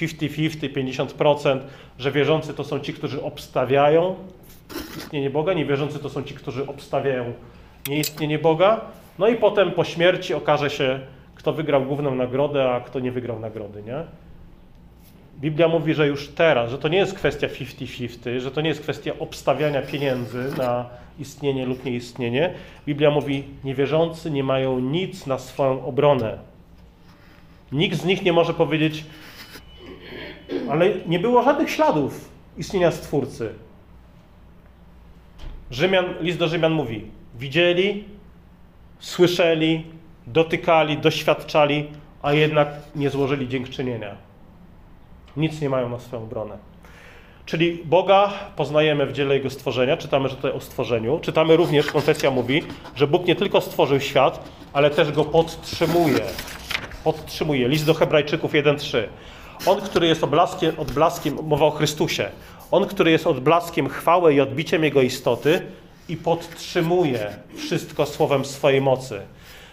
50-50, 0.00 1.08
50%, 1.16 1.58
że 1.98 2.12
wierzący 2.12 2.54
to 2.54 2.64
są 2.64 2.80
ci, 2.80 2.92
którzy 2.92 3.22
obstawiają 3.22 4.14
istnienie 4.96 5.30
Boga, 5.30 5.52
niewierzący 5.52 5.98
to 5.98 6.10
są 6.10 6.22
ci, 6.22 6.34
którzy 6.34 6.66
obstawiają 6.66 7.32
nieistnienie 7.88 8.38
Boga. 8.38 8.80
No 9.18 9.28
i 9.28 9.36
potem 9.36 9.70
po 9.70 9.84
śmierci 9.84 10.34
okaże 10.34 10.70
się, 10.70 11.00
kto 11.34 11.52
wygrał 11.52 11.84
główną 11.84 12.14
nagrodę, 12.14 12.70
a 12.70 12.80
kto 12.80 13.00
nie 13.00 13.12
wygrał 13.12 13.40
nagrody, 13.40 13.82
nie? 13.82 14.04
Biblia 15.40 15.68
mówi, 15.68 15.94
że 15.94 16.06
już 16.06 16.28
teraz, 16.28 16.70
że 16.70 16.78
to 16.78 16.88
nie 16.88 16.98
jest 16.98 17.14
kwestia 17.14 17.46
50-50, 17.46 18.40
że 18.40 18.50
to 18.50 18.60
nie 18.60 18.68
jest 18.68 18.80
kwestia 18.80 19.12
obstawiania 19.18 19.82
pieniędzy 19.82 20.50
na 20.58 20.86
istnienie 21.18 21.66
lub 21.66 21.84
nieistnienie. 21.84 22.54
Biblia 22.86 23.10
mówi, 23.10 23.44
niewierzący 23.64 24.30
nie 24.30 24.44
mają 24.44 24.80
nic 24.80 25.26
na 25.26 25.38
swoją 25.38 25.84
obronę. 25.84 26.38
Nikt 27.72 27.98
z 27.98 28.04
nich 28.04 28.22
nie 28.22 28.32
może 28.32 28.54
powiedzieć, 28.54 29.04
ale 30.70 30.90
nie 31.06 31.18
było 31.18 31.42
żadnych 31.42 31.70
śladów 31.70 32.30
istnienia 32.58 32.90
Stwórcy. 32.90 33.54
Rzymian, 35.70 36.04
list 36.20 36.38
do 36.38 36.48
Rzymian 36.48 36.72
mówi: 36.72 37.04
widzieli, 37.38 38.04
słyszeli, 38.98 39.86
dotykali, 40.26 40.98
doświadczali, 40.98 41.86
a 42.22 42.32
jednak 42.32 42.68
nie 42.96 43.10
złożyli 43.10 43.48
dziękczynienia. 43.48 44.16
Nic 45.36 45.60
nie 45.60 45.70
mają 45.70 45.88
na 45.88 45.98
swoją 45.98 46.22
obronę. 46.22 46.56
Czyli 47.46 47.82
Boga 47.84 48.32
poznajemy 48.56 49.06
w 49.06 49.12
dziele 49.12 49.34
Jego 49.34 49.50
stworzenia, 49.50 49.96
czytamy 49.96 50.28
tutaj 50.28 50.52
o 50.52 50.60
stworzeniu. 50.60 51.18
Czytamy 51.18 51.56
również, 51.56 51.86
konfesja 51.86 52.30
mówi, 52.30 52.62
że 52.94 53.06
Bóg 53.06 53.26
nie 53.26 53.36
tylko 53.36 53.60
stworzył 53.60 54.00
świat, 54.00 54.48
ale 54.72 54.90
też 54.90 55.12
go 55.12 55.24
podtrzymuje. 55.24 56.20
Podtrzymuje. 57.04 57.68
List 57.68 57.86
do 57.86 57.94
Hebrajczyków 57.94 58.52
1:3. 58.52 59.02
On, 59.66 59.80
który 59.80 60.06
jest 60.06 60.24
odblaskiem, 60.24 60.78
odblaskiem, 60.78 61.38
mowa 61.42 61.66
o 61.66 61.70
Chrystusie, 61.70 62.30
on, 62.70 62.86
który 62.86 63.10
jest 63.10 63.26
odblaskiem 63.26 63.88
chwały 63.88 64.34
i 64.34 64.40
odbiciem 64.40 64.84
Jego 64.84 65.02
istoty 65.02 65.66
i 66.08 66.16
podtrzymuje 66.16 67.36
wszystko 67.56 68.06
słowem 68.06 68.44
swojej 68.44 68.80
mocy. 68.80 69.20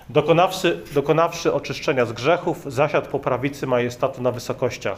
Dokonawszy, 0.09 0.83
dokonawszy 0.93 1.53
oczyszczenia 1.53 2.05
z 2.05 2.13
grzechów, 2.13 2.65
zasiadł 2.67 3.09
po 3.09 3.19
prawicy 3.19 3.67
majestatu 3.67 4.21
na 4.21 4.31
wysokościach. 4.31 4.97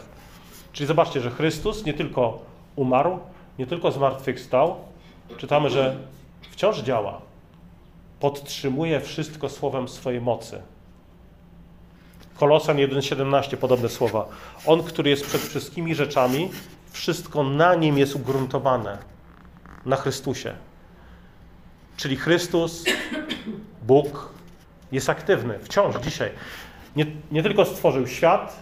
Czyli 0.73 0.87
zobaczcie, 0.87 1.21
że 1.21 1.31
Chrystus 1.31 1.85
nie 1.85 1.93
tylko 1.93 2.39
umarł, 2.75 3.19
nie 3.59 3.67
tylko 3.67 3.91
zmartwychwstał, 3.91 4.75
czytamy, 5.37 5.69
że 5.69 5.95
wciąż 6.51 6.77
działa. 6.77 7.21
Podtrzymuje 8.19 9.01
wszystko 9.01 9.49
słowem 9.49 9.87
swojej 9.87 10.21
mocy. 10.21 10.61
Kolosan 12.39 12.77
1,17 12.77 13.57
podobne 13.57 13.89
słowa. 13.89 14.25
On, 14.65 14.83
który 14.83 15.09
jest 15.09 15.25
przed 15.25 15.41
wszystkimi 15.41 15.95
rzeczami, 15.95 16.49
wszystko 16.91 17.43
na 17.43 17.75
nim 17.75 17.97
jest 17.97 18.15
ugruntowane. 18.15 18.97
Na 19.85 19.95
Chrystusie. 19.95 20.53
Czyli 21.97 22.15
Chrystus, 22.15 22.85
Bóg 23.83 24.29
jest 24.91 25.09
aktywny 25.09 25.59
wciąż 25.59 25.95
dzisiaj. 25.95 26.29
Nie, 26.95 27.05
nie 27.31 27.43
tylko 27.43 27.65
stworzył 27.65 28.07
świat, 28.07 28.59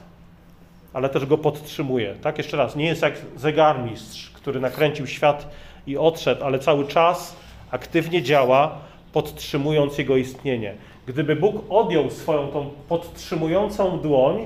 ale 0.94 1.10
też 1.10 1.26
go 1.26 1.38
podtrzymuje. 1.38 2.16
Tak, 2.22 2.38
jeszcze 2.38 2.58
raz, 2.58 2.76
nie 2.76 2.86
jest 2.86 3.02
jak 3.02 3.14
zegarmistrz, 3.36 4.30
który 4.30 4.60
nakręcił 4.60 5.08
świat 5.08 5.50
i 5.88 5.98
odszedł, 5.98 6.44
ale 6.44 6.60
cały 6.60 6.88
czas 6.88 7.36
aktywnie 7.72 8.24
działa, 8.24 8.78
podtrzymując 9.14 9.98
jego 9.98 10.18
istnienie. 10.18 10.76
Gdyby 11.08 11.36
Bóg 11.36 11.56
odjął 11.70 12.10
swoją 12.10 12.48
tą 12.48 12.70
podtrzymującą 12.90 14.00
dłoń, 14.00 14.46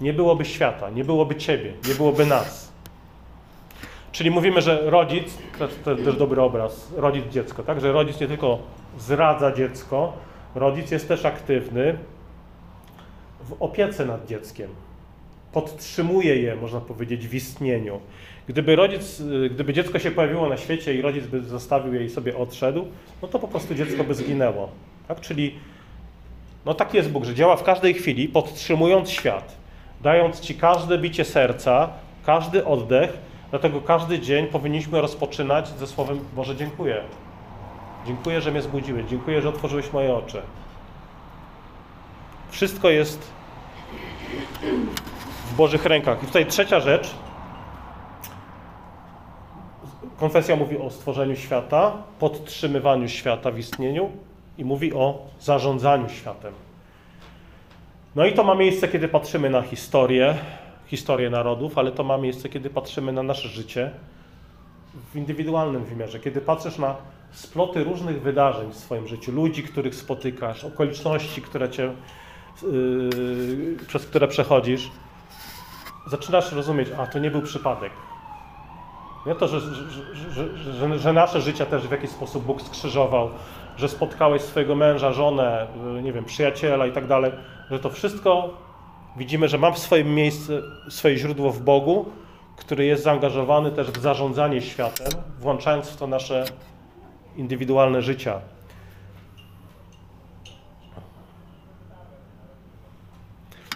nie 0.00 0.12
byłoby 0.12 0.44
świata, 0.44 0.90
nie 0.90 1.04
byłoby 1.04 1.36
Ciebie, 1.36 1.72
nie 1.88 1.94
byłoby 1.94 2.26
nas. 2.26 2.72
Czyli 4.12 4.30
mówimy, 4.30 4.62
że 4.62 4.90
rodzic, 4.90 5.38
to 5.58 5.64
jest 5.64 5.84
też 6.04 6.16
dobry 6.16 6.42
obraz, 6.42 6.92
rodzic 6.96 7.24
dziecko, 7.32 7.62
tak? 7.62 7.80
Że 7.80 7.92
rodzic 7.92 8.20
nie 8.20 8.26
tylko 8.26 8.58
zradza 8.98 9.52
dziecko, 9.52 10.12
rodzic 10.54 10.90
jest 10.90 11.08
też 11.08 11.24
aktywny 11.24 11.98
w 13.40 13.62
opiece 13.62 14.06
nad 14.06 14.26
dzieckiem. 14.26 14.70
Podtrzymuje 15.52 16.36
je, 16.36 16.56
można 16.56 16.80
powiedzieć, 16.80 17.28
w 17.28 17.34
istnieniu. 17.34 18.00
Gdyby 18.48 18.76
rodzic, 18.76 19.22
gdyby 19.50 19.72
dziecko 19.72 19.98
się 19.98 20.10
pojawiło 20.10 20.48
na 20.48 20.56
świecie 20.56 20.94
i 20.94 21.02
rodzic 21.02 21.26
by 21.26 21.42
zostawił 21.42 21.94
je 21.94 22.04
i 22.04 22.10
sobie 22.10 22.36
odszedł, 22.36 22.84
no 23.22 23.28
to 23.28 23.38
po 23.38 23.48
prostu 23.48 23.74
dziecko 23.74 24.04
by 24.04 24.14
zginęło. 24.14 24.68
Tak? 25.08 25.20
Czyli 25.20 25.58
no 26.64 26.74
taki 26.74 26.96
jest 26.96 27.10
Bóg, 27.10 27.24
że 27.24 27.34
działa 27.34 27.56
w 27.56 27.62
każdej 27.62 27.94
chwili, 27.94 28.28
podtrzymując 28.28 29.10
świat, 29.10 29.56
dając 30.00 30.40
Ci 30.40 30.54
każde 30.54 30.98
bicie 30.98 31.24
serca, 31.24 31.88
każdy 32.26 32.64
oddech, 32.64 33.18
dlatego 33.50 33.80
każdy 33.80 34.18
dzień 34.18 34.46
powinniśmy 34.46 35.00
rozpoczynać 35.00 35.68
ze 35.68 35.86
słowem 35.86 36.20
Boże 36.36 36.56
dziękuję. 36.56 37.02
Dziękuję, 38.06 38.40
że 38.40 38.50
mnie 38.50 38.62
zbudziłeś, 38.62 39.06
dziękuję, 39.06 39.42
że 39.42 39.48
otworzyłeś 39.48 39.92
moje 39.92 40.14
oczy. 40.14 40.42
Wszystko 42.50 42.90
jest 42.90 43.30
w 45.50 45.56
Bożych 45.56 45.84
rękach. 45.84 46.22
I 46.22 46.26
tutaj 46.26 46.46
trzecia 46.46 46.80
rzecz. 46.80 47.10
Konfesja 50.20 50.56
mówi 50.56 50.78
o 50.78 50.90
stworzeniu 50.90 51.36
świata, 51.36 51.92
podtrzymywaniu 52.18 53.08
świata 53.08 53.50
w 53.50 53.58
istnieniu 53.58 54.10
i 54.58 54.64
mówi 54.64 54.92
o 54.92 55.26
zarządzaniu 55.40 56.08
światem. 56.08 56.52
No 58.16 58.26
i 58.26 58.32
to 58.32 58.44
ma 58.44 58.54
miejsce, 58.54 58.88
kiedy 58.88 59.08
patrzymy 59.08 59.50
na 59.50 59.62
historię, 59.62 60.34
historię 60.86 61.30
narodów, 61.30 61.78
ale 61.78 61.92
to 61.92 62.04
ma 62.04 62.18
miejsce, 62.18 62.48
kiedy 62.48 62.70
patrzymy 62.70 63.12
na 63.12 63.22
nasze 63.22 63.48
życie 63.48 63.90
w 65.12 65.16
indywidualnym 65.16 65.84
wymiarze. 65.84 66.20
Kiedy 66.20 66.40
patrzysz 66.40 66.78
na 66.78 66.96
sploty 67.32 67.84
różnych 67.84 68.22
wydarzeń 68.22 68.70
w 68.72 68.76
swoim 68.76 69.08
życiu, 69.08 69.32
ludzi, 69.32 69.62
których 69.62 69.94
spotykasz, 69.94 70.64
okoliczności, 70.64 71.42
które 71.42 71.70
cię, 71.70 71.92
yy, 72.62 73.76
przez 73.86 74.06
które 74.06 74.28
przechodzisz, 74.28 74.90
zaczynasz 76.06 76.52
rozumieć, 76.52 76.88
a 76.98 77.06
to 77.06 77.18
nie 77.18 77.30
był 77.30 77.42
przypadek. 77.42 77.92
Nie 79.26 79.34
to, 79.34 79.48
że, 79.48 79.60
że, 80.72 80.98
że, 80.98 81.12
nasze 81.12 81.40
życia 81.40 81.66
też 81.66 81.88
w 81.88 81.90
jakiś 81.90 82.10
sposób 82.10 82.44
Bóg 82.44 82.62
skrzyżował, 82.62 83.30
że 83.76 83.88
spotkałeś 83.88 84.42
swojego 84.42 84.74
męża, 84.74 85.12
żonę, 85.12 85.66
nie 86.02 86.12
wiem, 86.12 86.24
przyjaciela 86.24 86.86
i 86.86 86.92
tak 86.92 87.06
dalej, 87.06 87.32
że 87.70 87.78
to 87.78 87.90
wszystko 87.90 88.54
widzimy, 89.16 89.48
że 89.48 89.58
ma 89.58 89.70
w 89.70 89.78
swoim 89.78 90.14
miejscu 90.14 90.52
swoje 90.88 91.16
źródło 91.16 91.52
w 91.52 91.62
Bogu, 91.62 92.06
który 92.56 92.84
jest 92.84 93.02
zaangażowany 93.02 93.70
też 93.70 93.90
w 93.90 94.00
zarządzanie 94.00 94.62
światem, 94.62 95.08
włączając 95.40 95.88
w 95.88 95.96
to 95.96 96.06
nasze 96.06 96.44
indywidualne 97.36 98.02
życia. 98.02 98.40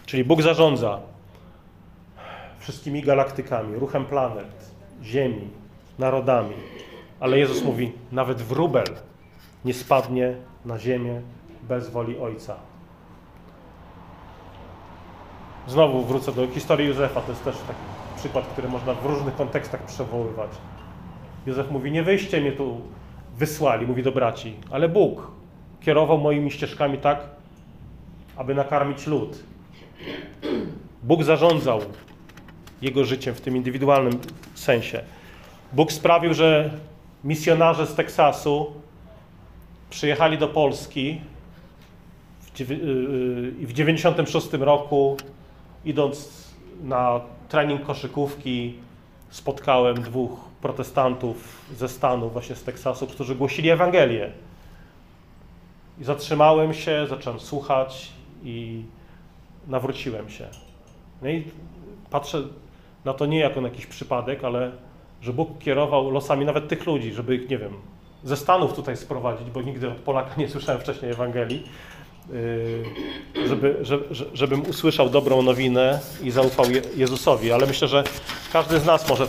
Czyli 0.06 0.24
Bóg 0.24 0.42
zarządza 0.42 1.00
wszystkimi 2.58 3.02
galaktykami, 3.02 3.78
ruchem 3.78 4.04
planet, 4.04 4.59
Ziemi, 5.02 5.48
narodami. 5.98 6.54
Ale 7.20 7.38
Jezus 7.38 7.64
mówi, 7.64 7.92
nawet 8.12 8.42
wróbel 8.42 8.86
nie 9.64 9.74
spadnie 9.74 10.34
na 10.64 10.78
ziemię 10.78 11.20
bez 11.68 11.90
woli 11.90 12.18
Ojca. 12.18 12.56
Znowu 15.66 16.04
wrócę 16.04 16.32
do 16.32 16.48
historii 16.48 16.88
Józefa, 16.88 17.20
to 17.20 17.32
jest 17.32 17.44
też 17.44 17.56
taki 17.56 17.80
przykład, 18.16 18.46
który 18.46 18.68
można 18.68 18.94
w 18.94 19.06
różnych 19.06 19.36
kontekstach 19.36 19.82
przywoływać. 19.82 20.50
Józef 21.46 21.70
mówi, 21.70 21.92
nie 21.92 22.02
wyjście 22.02 22.40
mnie 22.40 22.52
tu 22.52 22.80
wysłali, 23.36 23.86
mówi 23.86 24.02
do 24.02 24.12
braci, 24.12 24.56
ale 24.70 24.88
Bóg 24.88 25.30
kierował 25.80 26.18
moimi 26.18 26.50
ścieżkami 26.50 26.98
tak, 26.98 27.26
aby 28.36 28.54
nakarmić 28.54 29.06
lud. 29.06 29.44
Bóg 31.02 31.22
zarządzał 31.22 31.80
jego 32.82 33.04
życiem 33.04 33.34
w 33.34 33.40
tym 33.40 33.56
indywidualnym 33.56 34.18
sensie. 34.54 35.02
Bóg 35.72 35.92
sprawił, 35.92 36.34
że 36.34 36.70
misjonarze 37.24 37.86
z 37.86 37.94
Teksasu 37.94 38.72
przyjechali 39.90 40.38
do 40.38 40.48
Polski 40.48 41.20
y, 42.60 42.62
y, 42.62 43.54
i 43.60 43.66
w 43.66 43.72
96 43.72 44.52
roku, 44.52 45.16
idąc 45.84 46.50
na 46.82 47.20
trening 47.48 47.82
koszykówki, 47.82 48.74
spotkałem 49.30 50.02
dwóch 50.02 50.40
protestantów 50.62 51.66
ze 51.76 51.88
Stanów, 51.88 52.32
właśnie 52.32 52.56
z 52.56 52.64
Teksasu, 52.64 53.06
którzy 53.06 53.34
głosili 53.34 53.70
Ewangelię. 53.70 54.32
I 56.00 56.04
zatrzymałem 56.04 56.74
się, 56.74 57.06
zacząłem 57.08 57.40
słuchać 57.40 58.12
i 58.44 58.82
nawróciłem 59.68 60.30
się. 60.30 60.48
No 61.22 61.28
i 61.28 61.44
patrzę 62.10 62.42
na 63.04 63.14
to 63.14 63.26
nie 63.26 63.38
jako 63.38 63.60
na 63.60 63.68
jakiś 63.68 63.86
przypadek, 63.86 64.44
ale 64.44 64.72
że 65.22 65.32
Bóg 65.32 65.58
kierował 65.58 66.10
losami 66.10 66.44
nawet 66.44 66.68
tych 66.68 66.86
ludzi, 66.86 67.12
żeby 67.12 67.34
ich, 67.34 67.50
nie 67.50 67.58
wiem, 67.58 67.72
ze 68.24 68.36
Stanów 68.36 68.72
tutaj 68.72 68.96
sprowadzić, 68.96 69.50
bo 69.50 69.62
nigdy 69.62 69.88
od 69.88 69.96
Polaka 69.96 70.30
nie 70.36 70.48
słyszałem 70.48 70.80
wcześniej 70.80 71.10
Ewangelii, 71.10 71.62
yy, 72.32 73.48
żeby, 73.48 73.76
żeby, 73.82 74.04
żebym 74.34 74.62
usłyszał 74.70 75.10
dobrą 75.10 75.42
nowinę 75.42 76.00
i 76.22 76.30
zaufał 76.30 76.66
Jezusowi. 76.96 77.52
Ale 77.52 77.66
myślę, 77.66 77.88
że 77.88 78.04
każdy 78.52 78.78
z 78.78 78.84
nas 78.86 79.08
może 79.08 79.26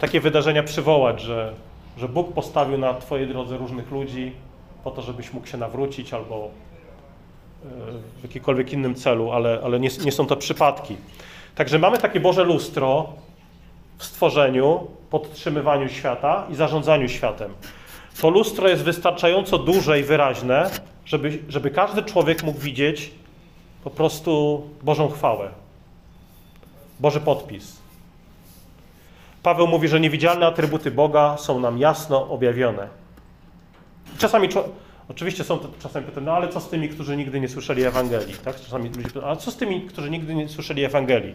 takie 0.00 0.20
wydarzenia 0.20 0.62
przywołać, 0.62 1.20
że, 1.20 1.54
że 1.98 2.08
Bóg 2.08 2.32
postawił 2.32 2.78
na 2.78 2.94
Twojej 2.94 3.26
drodze 3.26 3.56
różnych 3.56 3.90
ludzi 3.90 4.32
po 4.84 4.90
to, 4.90 5.02
żebyś 5.02 5.32
mógł 5.32 5.46
się 5.46 5.58
nawrócić 5.58 6.14
albo 6.14 6.50
yy, 7.64 7.70
w 8.18 8.22
jakikolwiek 8.22 8.72
innym 8.72 8.94
celu, 8.94 9.32
ale, 9.32 9.60
ale 9.64 9.80
nie, 9.80 9.88
nie 10.04 10.12
są 10.12 10.26
to 10.26 10.36
przypadki. 10.36 10.96
Także 11.58 11.78
mamy 11.78 11.98
takie 11.98 12.20
Boże 12.20 12.44
lustro 12.44 13.08
w 13.98 14.04
stworzeniu, 14.04 14.86
podtrzymywaniu 15.10 15.88
świata 15.88 16.46
i 16.50 16.54
zarządzaniu 16.54 17.08
światem. 17.08 17.54
To 18.20 18.30
lustro 18.30 18.68
jest 18.68 18.82
wystarczająco 18.82 19.58
duże 19.58 20.00
i 20.00 20.02
wyraźne, 20.02 20.70
żeby, 21.04 21.38
żeby 21.48 21.70
każdy 21.70 22.02
człowiek 22.02 22.42
mógł 22.42 22.60
widzieć 22.60 23.10
po 23.84 23.90
prostu 23.90 24.62
Bożą 24.82 25.08
chwałę, 25.08 25.48
Boży 27.00 27.20
podpis. 27.20 27.76
Paweł 29.42 29.66
mówi, 29.66 29.88
że 29.88 30.00
niewidzialne 30.00 30.46
atrybuty 30.46 30.90
Boga 30.90 31.36
są 31.36 31.60
nam 31.60 31.78
jasno 31.78 32.28
objawione. 32.28 32.88
Czasami, 34.18 34.48
oczywiście 35.08 35.44
są 35.44 35.58
czasami 35.78 36.06
pytania, 36.06 36.26
no 36.26 36.32
ale 36.32 36.48
co 36.48 36.60
z 36.60 36.68
tymi, 36.68 36.88
którzy 36.88 37.16
nigdy 37.16 37.40
nie 37.40 37.48
słyszeli 37.48 37.84
Ewangelii? 37.84 38.34
Tak? 38.44 38.60
Czasami 38.60 38.88
ludzie 38.88 39.02
pytają, 39.02 39.26
a 39.26 39.36
co 39.36 39.50
z 39.50 39.56
tymi, 39.56 39.80
którzy 39.80 40.10
nigdy 40.10 40.34
nie 40.34 40.48
słyszeli 40.48 40.84
Ewangelii? 40.84 41.34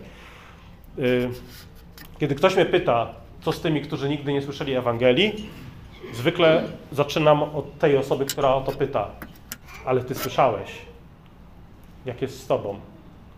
Y, 0.99 1.29
kiedy 2.19 2.35
ktoś 2.35 2.55
mnie 2.55 2.65
pyta, 2.65 3.13
co 3.41 3.51
z 3.51 3.61
tymi, 3.61 3.81
którzy 3.81 4.09
nigdy 4.09 4.33
nie 4.33 4.41
słyszeli 4.41 4.73
Ewangelii, 4.73 5.49
zwykle 6.13 6.63
zaczynam 6.91 7.43
od 7.43 7.77
tej 7.79 7.97
osoby, 7.97 8.25
która 8.25 8.55
o 8.55 8.61
to 8.61 8.71
pyta. 8.71 9.09
Ale 9.85 10.03
ty 10.03 10.15
słyszałeś, 10.15 10.69
jak 12.05 12.21
jest 12.21 12.39
z 12.39 12.47
tobą. 12.47 12.79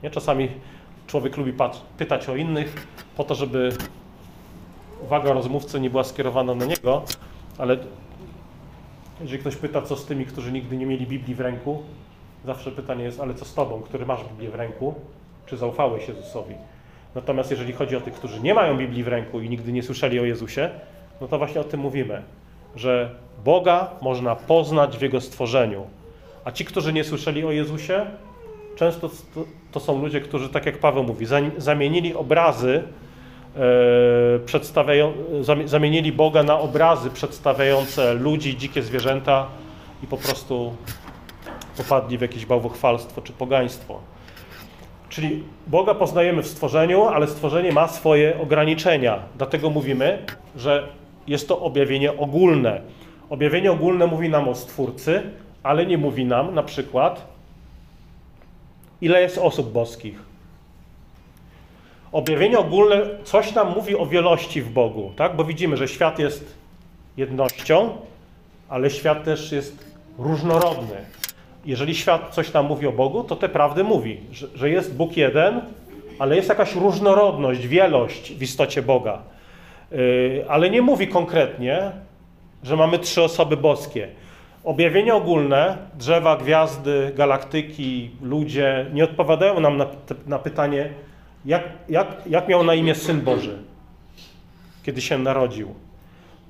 Nie? 0.04 0.12
Czasami 0.12 0.50
człowiek 1.08 1.38
lubi 1.38 1.54
pytać 1.98 2.30
o 2.30 2.36
innych 2.36 2.88
po 3.18 3.24
to, 3.24 3.36
żeby 3.36 3.70
uwaga 5.04 5.34
rozmówcy 5.34 5.80
nie 5.80 5.90
była 5.90 6.04
skierowana 6.04 6.56
na 6.56 6.66
niego, 6.66 7.04
ale 7.58 7.78
jeżeli 9.22 9.40
ktoś 9.40 9.56
pyta, 9.56 9.82
co 9.82 9.96
z 9.96 10.06
tymi, 10.06 10.26
którzy 10.26 10.52
nigdy 10.52 10.78
nie 10.78 10.86
mieli 10.86 11.08
Biblii 11.08 11.36
w 11.36 11.40
ręku, 11.40 11.84
zawsze 12.46 12.72
pytanie 12.72 13.04
jest, 13.04 13.20
ale 13.20 13.34
co 13.34 13.46
z 13.46 13.54
tobą, 13.54 13.82
który 13.82 14.06
masz 14.06 14.24
Biblię 14.24 14.50
w 14.50 14.56
ręku, 14.56 14.96
czy 15.46 15.58
zaufałeś 15.58 16.08
Jezusowi? 16.08 16.56
Natomiast 17.16 17.52
jeżeli 17.52 17.74
chodzi 17.74 17.96
o 17.96 18.02
tych, 18.02 18.14
którzy 18.14 18.42
nie 18.42 18.54
mają 18.54 18.78
Biblii 18.78 19.04
w 19.04 19.08
ręku 19.08 19.40
i 19.42 19.50
nigdy 19.50 19.72
nie 19.72 19.84
słyszeli 19.84 20.20
o 20.20 20.26
Jezusie, 20.26 20.70
no 21.22 21.28
to 21.28 21.38
właśnie 21.38 21.62
o 21.62 21.64
tym 21.64 21.80
mówimy, 21.80 22.22
że 22.76 23.16
Boga 23.46 23.90
można 24.02 24.36
poznać 24.36 24.98
w 24.98 25.02
Jego 25.02 25.22
stworzeniu. 25.22 25.86
A 26.46 26.52
ci, 26.52 26.66
którzy 26.66 26.94
nie 26.94 27.04
słyszeli 27.04 27.46
o 27.46 27.52
Jezusie, 27.52 28.06
często 28.76 29.10
to 29.72 29.80
są 29.80 30.02
ludzie, 30.02 30.22
którzy, 30.22 30.50
tak 30.50 30.66
jak 30.66 30.78
Paweł 30.78 31.04
mówi, 31.04 31.26
zamienili 31.58 32.14
obrazy, 32.14 32.84
przedstawiają, 34.46 35.14
zamienili 35.66 36.12
Boga 36.12 36.44
na 36.44 36.60
obrazy 36.60 37.10
przedstawiające 37.10 38.14
ludzi, 38.14 38.58
dzikie 38.58 38.82
zwierzęta 38.82 39.48
i 40.04 40.08
po 40.08 40.18
prostu 40.18 40.74
popadli 41.78 42.18
w 42.18 42.22
jakieś 42.22 42.46
bałwochwalstwo 42.46 43.22
czy 43.22 43.34
pogaństwo. 43.34 44.00
Czyli 45.10 45.44
Boga 45.68 45.94
poznajemy 45.94 46.44
w 46.44 46.48
stworzeniu, 46.48 47.04
ale 47.04 47.28
stworzenie 47.28 47.72
ma 47.72 47.88
swoje 47.88 48.42
ograniczenia. 48.42 49.20
Dlatego 49.38 49.70
mówimy, 49.70 50.26
że 50.56 50.88
jest 51.28 51.48
to 51.48 51.60
objawienie 51.60 52.18
ogólne. 52.18 52.82
Objawienie 53.30 53.72
ogólne 53.72 54.08
mówi 54.08 54.30
nam 54.30 54.50
o 54.50 54.56
Stwórcy, 54.56 55.22
ale 55.64 55.86
nie 55.86 55.98
mówi 55.98 56.26
nam 56.26 56.56
na 56.56 56.64
przykład, 56.64 57.28
ile 59.02 59.22
jest 59.22 59.38
osób 59.38 59.72
boskich. 59.72 60.25
Objawienie 62.16 62.60
ogólne 62.60 63.02
coś 63.24 63.54
nam 63.54 63.74
mówi 63.74 63.96
o 63.98 64.06
wielości 64.06 64.62
w 64.62 64.70
Bogu, 64.70 65.12
tak? 65.16 65.36
bo 65.36 65.44
widzimy, 65.44 65.78
że 65.78 65.88
świat 65.88 66.20
jest 66.20 66.56
jednością, 67.18 67.90
ale 68.70 68.90
świat 68.90 69.24
też 69.24 69.52
jest 69.52 69.96
różnorodny 70.18 71.06
jeżeli 71.66 71.96
świat 71.96 72.30
coś 72.32 72.54
nam 72.54 72.66
mówi 72.66 72.88
o 72.88 72.92
Bogu, 72.92 73.24
to 73.24 73.36
te 73.36 73.50
prawdy 73.50 73.84
mówi, 73.84 74.20
że, 74.32 74.48
że 74.56 74.70
jest 74.70 74.96
Bóg 74.96 75.18
jeden, 75.18 75.62
ale 76.20 76.36
jest 76.36 76.50
jakaś 76.50 76.76
różnorodność, 76.76 77.68
wielość 77.68 78.34
w 78.34 78.42
istocie 78.42 78.82
Boga. 78.82 79.20
Yy, 79.92 80.46
ale 80.48 80.70
nie 80.70 80.82
mówi 80.82 81.08
konkretnie, 81.08 81.92
że 82.64 82.76
mamy 82.76 83.00
trzy 83.00 83.24
osoby 83.24 83.58
boskie. 83.58 84.08
Objawienia 84.64 85.16
ogólne, 85.16 85.78
drzewa, 85.94 86.38
gwiazdy, 86.38 87.12
galaktyki, 87.16 88.10
ludzie 88.22 88.86
nie 88.94 89.04
odpowiadają 89.04 89.60
nam 89.60 89.78
na, 89.78 89.86
na 90.28 90.40
pytanie, 90.40 90.90
jak, 91.46 91.64
jak, 91.90 92.08
jak 92.30 92.48
miał 92.48 92.64
na 92.64 92.74
imię 92.74 92.96
Syn 92.96 93.22
Boży, 93.22 93.64
kiedy 94.84 95.02
się 95.02 95.18
narodził. 95.18 95.76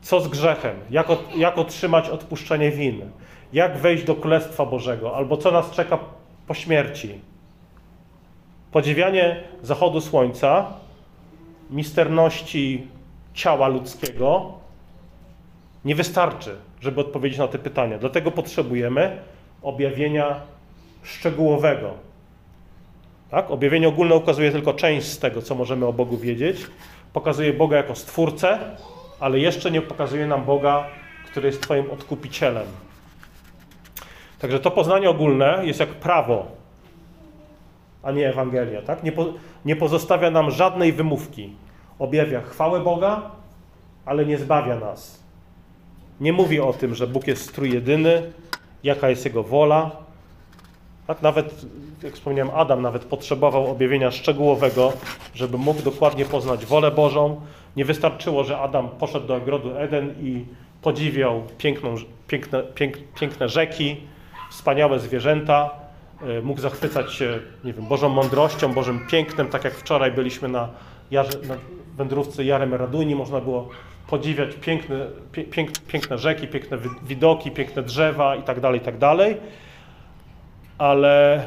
Co 0.02 0.22
z 0.22 0.28
grzechem? 0.28 0.76
Jak, 0.90 1.10
od, 1.10 1.36
jak 1.36 1.58
otrzymać 1.58 2.10
odpuszczenie 2.10 2.72
win? 2.72 3.02
jak 3.54 3.78
wejść 3.78 4.04
do 4.04 4.16
Królestwa 4.16 4.66
Bożego, 4.66 5.16
albo 5.16 5.38
co 5.38 5.52
nas 5.52 5.72
czeka 5.72 6.00
po 6.48 6.54
śmierci. 6.54 7.20
Podziwianie 8.72 9.44
zachodu 9.62 10.02
słońca, 10.02 10.74
misterności 11.70 12.88
ciała 13.34 13.68
ludzkiego 13.68 14.54
nie 15.86 15.96
wystarczy, 15.96 16.56
żeby 16.82 17.02
odpowiedzieć 17.02 17.40
na 17.40 17.48
te 17.48 17.60
pytania. 17.60 17.98
Dlatego 17.98 18.32
potrzebujemy 18.32 19.18
objawienia 19.62 20.42
szczegółowego. 21.04 21.94
Tak? 23.30 23.52
Objawienie 23.52 23.88
ogólne 23.88 24.16
ukazuje 24.16 24.52
tylko 24.52 24.74
część 24.74 25.08
z 25.08 25.20
tego, 25.20 25.42
co 25.42 25.56
możemy 25.56 25.86
o 25.86 25.94
Bogu 25.94 26.18
wiedzieć. 26.18 26.68
Pokazuje 27.14 27.54
Boga 27.54 27.78
jako 27.78 27.96
Stwórcę, 27.96 28.60
ale 29.20 29.40
jeszcze 29.40 29.72
nie 29.72 29.82
pokazuje 29.82 30.28
nam 30.28 30.46
Boga, 30.46 30.88
który 31.32 31.48
jest 31.48 31.62
Twoim 31.62 31.92
odkupicielem, 31.92 32.68
Także 34.40 34.60
to 34.60 34.72
poznanie 34.72 35.10
ogólne 35.10 35.62
jest 35.64 35.80
jak 35.80 35.90
prawo, 35.90 36.46
a 38.04 38.12
nie 38.12 38.30
Ewangelia. 38.30 38.82
Tak? 38.82 39.04
Nie, 39.04 39.12
po, 39.12 39.26
nie 39.66 39.76
pozostawia 39.76 40.32
nam 40.32 40.52
żadnej 40.52 40.94
wymówki. 40.94 41.54
Objawia 42.00 42.42
chwałę 42.42 42.80
Boga, 42.80 43.32
ale 44.06 44.26
nie 44.26 44.38
zbawia 44.38 44.80
nas. 44.80 45.24
Nie 46.20 46.34
mówi 46.34 46.60
o 46.60 46.74
tym, 46.74 46.96
że 46.96 47.08
Bóg 47.08 47.28
jest 47.28 47.56
trójjedyny, 47.56 48.32
jaka 48.84 49.10
jest 49.10 49.26
Jego 49.26 49.44
wola. 49.44 49.92
Tak 51.08 51.22
nawet, 51.22 51.65
jak 52.04 52.13
wspomniałem, 52.13 52.52
Adam 52.56 52.82
nawet 52.82 53.06
potrzebował 53.06 53.72
objawienia 53.72 54.12
szczegółowego, 54.12 54.94
żeby 55.36 55.58
mógł 55.58 55.82
dokładnie 55.82 56.26
poznać 56.26 56.65
wolę 56.65 56.91
Bożą. 56.91 57.41
Nie 57.76 57.86
wystarczyło, 57.86 58.44
że 58.44 58.60
Adam 58.60 58.89
poszedł 58.89 59.28
do 59.28 59.36
ogrodu 59.36 59.78
Eden 59.78 60.15
i 60.22 60.46
podziwiał 60.82 61.44
piękną, 61.58 61.96
piękne, 62.28 62.63
pięk, 62.63 62.98
piękne 63.20 63.50
rzeki, 63.50 63.98
wspaniałe 64.52 65.00
zwierzęta, 65.00 65.70
e, 66.22 66.41
mógł 66.41 66.62
zachwycać 66.62 67.13
się 67.13 67.39
nie 67.63 67.74
wiem, 67.74 67.86
Bożą 67.86 68.10
mądrością, 68.10 68.74
Bożym 68.74 69.08
pięknem, 69.08 69.48
tak 69.48 69.63
jak 69.63 69.74
wczoraj 69.74 70.12
byliśmy 70.12 70.48
na, 70.48 70.70
jarze, 71.12 71.39
na 71.48 71.56
wędrówce 71.98 72.44
Jarem 72.46 72.74
Raduni, 72.74 73.15
można 73.15 73.41
było 73.41 73.70
podziwiać 74.08 74.56
piękne, 74.62 75.08
pięk, 75.52 75.72
piękne 75.88 76.18
rzeki, 76.18 76.48
piękne 76.48 76.78
widoki, 77.04 77.52
piękne 77.52 77.84
drzewa 77.84 78.36
itd., 78.36 78.62
tak 78.62 78.74
itd., 78.74 79.00
tak 79.00 79.38
ale 80.78 81.46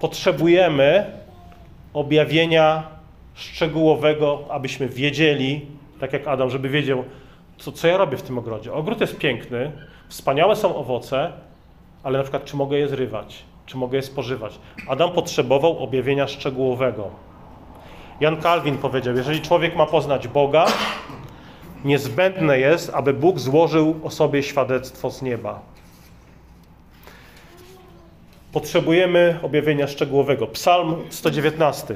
potrzebujemy 0.00 1.12
objawienia 1.94 2.82
szczegółowego, 3.34 4.44
abyśmy 4.50 4.88
wiedzieli, 4.88 5.66
tak 6.00 6.12
jak 6.12 6.28
Adam, 6.28 6.50
żeby 6.50 6.68
wiedział, 6.68 7.04
co, 7.58 7.72
co 7.72 7.88
ja 7.88 7.96
robię 7.96 8.16
w 8.16 8.22
tym 8.22 8.38
ogrodzie. 8.38 8.72
Ogród 8.72 9.00
jest 9.00 9.18
piękny, 9.18 9.72
wspaniałe 10.08 10.56
są 10.56 10.76
owoce, 10.76 11.32
ale 12.02 12.18
na 12.18 12.24
przykład 12.24 12.44
czy 12.44 12.56
mogę 12.56 12.78
je 12.78 12.88
zrywać, 12.88 13.44
czy 13.66 13.76
mogę 13.76 13.96
je 13.96 14.02
spożywać. 14.02 14.58
Adam 14.88 15.12
potrzebował 15.12 15.78
objawienia 15.78 16.28
szczegółowego. 16.28 17.10
Jan 18.20 18.36
Kalwin 18.36 18.78
powiedział, 18.78 19.16
jeżeli 19.16 19.40
człowiek 19.40 19.76
ma 19.76 19.86
poznać 19.86 20.28
Boga, 20.28 20.66
niezbędne 21.84 22.58
jest, 22.58 22.90
aby 22.94 23.14
Bóg 23.14 23.38
złożył 23.38 24.00
o 24.04 24.10
sobie 24.10 24.42
świadectwo 24.42 25.10
z 25.10 25.22
nieba. 25.22 25.60
Potrzebujemy 28.58 29.38
objawienia 29.42 29.86
szczegółowego. 29.86 30.46
Psalm 30.46 30.96
119. 31.10 31.94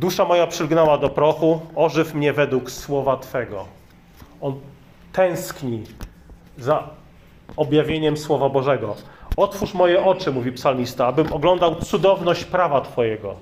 Dusza 0.00 0.24
moja 0.24 0.46
przylgnęła 0.46 0.98
do 0.98 1.10
prochu, 1.10 1.60
ożyw 1.74 2.14
mnie 2.14 2.32
według 2.32 2.70
słowa 2.70 3.16
Twego. 3.16 3.66
On 4.40 4.60
tęskni 5.12 5.82
za 6.58 6.88
objawieniem 7.56 8.16
Słowa 8.16 8.48
Bożego. 8.48 8.96
Otwórz 9.36 9.74
moje 9.74 10.04
oczy, 10.04 10.32
mówi 10.32 10.52
psalmista, 10.52 11.06
abym 11.06 11.32
oglądał 11.32 11.74
cudowność 11.74 12.44
prawa 12.44 12.80
Twojego. 12.80 13.34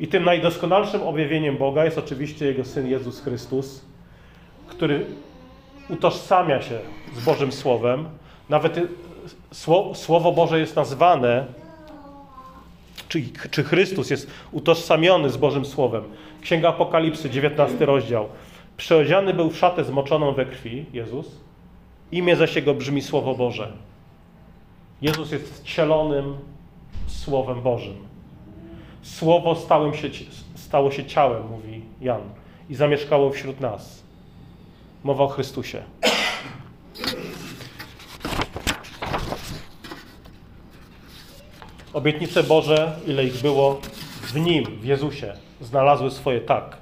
I 0.00 0.08
tym 0.08 0.24
najdoskonalszym 0.24 1.02
objawieniem 1.02 1.56
Boga 1.56 1.84
jest 1.84 1.98
oczywiście 1.98 2.46
Jego 2.46 2.64
Syn 2.64 2.86
Jezus 2.86 3.20
Chrystus, 3.20 3.84
który 4.66 5.06
utożsamia 5.90 6.62
się 6.62 6.78
z 7.16 7.24
Bożym 7.24 7.52
Słowem. 7.52 8.08
Nawet 8.48 8.80
Słowo 9.94 10.32
Boże 10.32 10.60
jest 10.60 10.76
nazwane, 10.76 11.46
czy, 13.08 13.22
czy 13.50 13.64
Chrystus 13.64 14.10
jest 14.10 14.30
utożsamiony 14.52 15.30
z 15.30 15.36
Bożym 15.36 15.64
Słowem. 15.64 16.04
Księga 16.40 16.68
Apokalipsy, 16.68 17.30
19 17.30 17.86
rozdział. 17.86 18.28
Przeodziany 18.76 19.34
był 19.34 19.50
w 19.50 19.56
szatę 19.56 19.84
zmoczoną 19.84 20.32
we 20.32 20.46
krwi, 20.46 20.84
Jezus. 20.92 21.26
Imię 22.12 22.36
zaś 22.36 22.56
Jego 22.56 22.74
brzmi 22.74 23.02
Słowo 23.02 23.34
Boże. 23.34 23.72
Jezus 25.02 25.32
jest 25.32 25.60
wcielonym 25.60 26.36
Słowem 27.06 27.62
Bożym. 27.62 27.96
Słowo 29.02 29.56
się, 29.94 30.08
stało 30.54 30.90
się 30.90 31.04
ciałem, 31.04 31.42
mówi 31.50 31.82
Jan, 32.00 32.20
i 32.70 32.74
zamieszkało 32.74 33.30
wśród 33.30 33.60
nas. 33.60 34.02
Mowa 35.04 35.24
o 35.24 35.28
Chrystusie. 35.28 35.82
Obietnice 41.94 42.42
Boże, 42.42 42.96
ile 43.06 43.24
ich 43.24 43.42
było 43.42 43.80
w 44.22 44.34
Nim, 44.34 44.64
w 44.80 44.84
Jezusie, 44.84 45.32
znalazły 45.60 46.10
swoje 46.10 46.40
tak. 46.40 46.76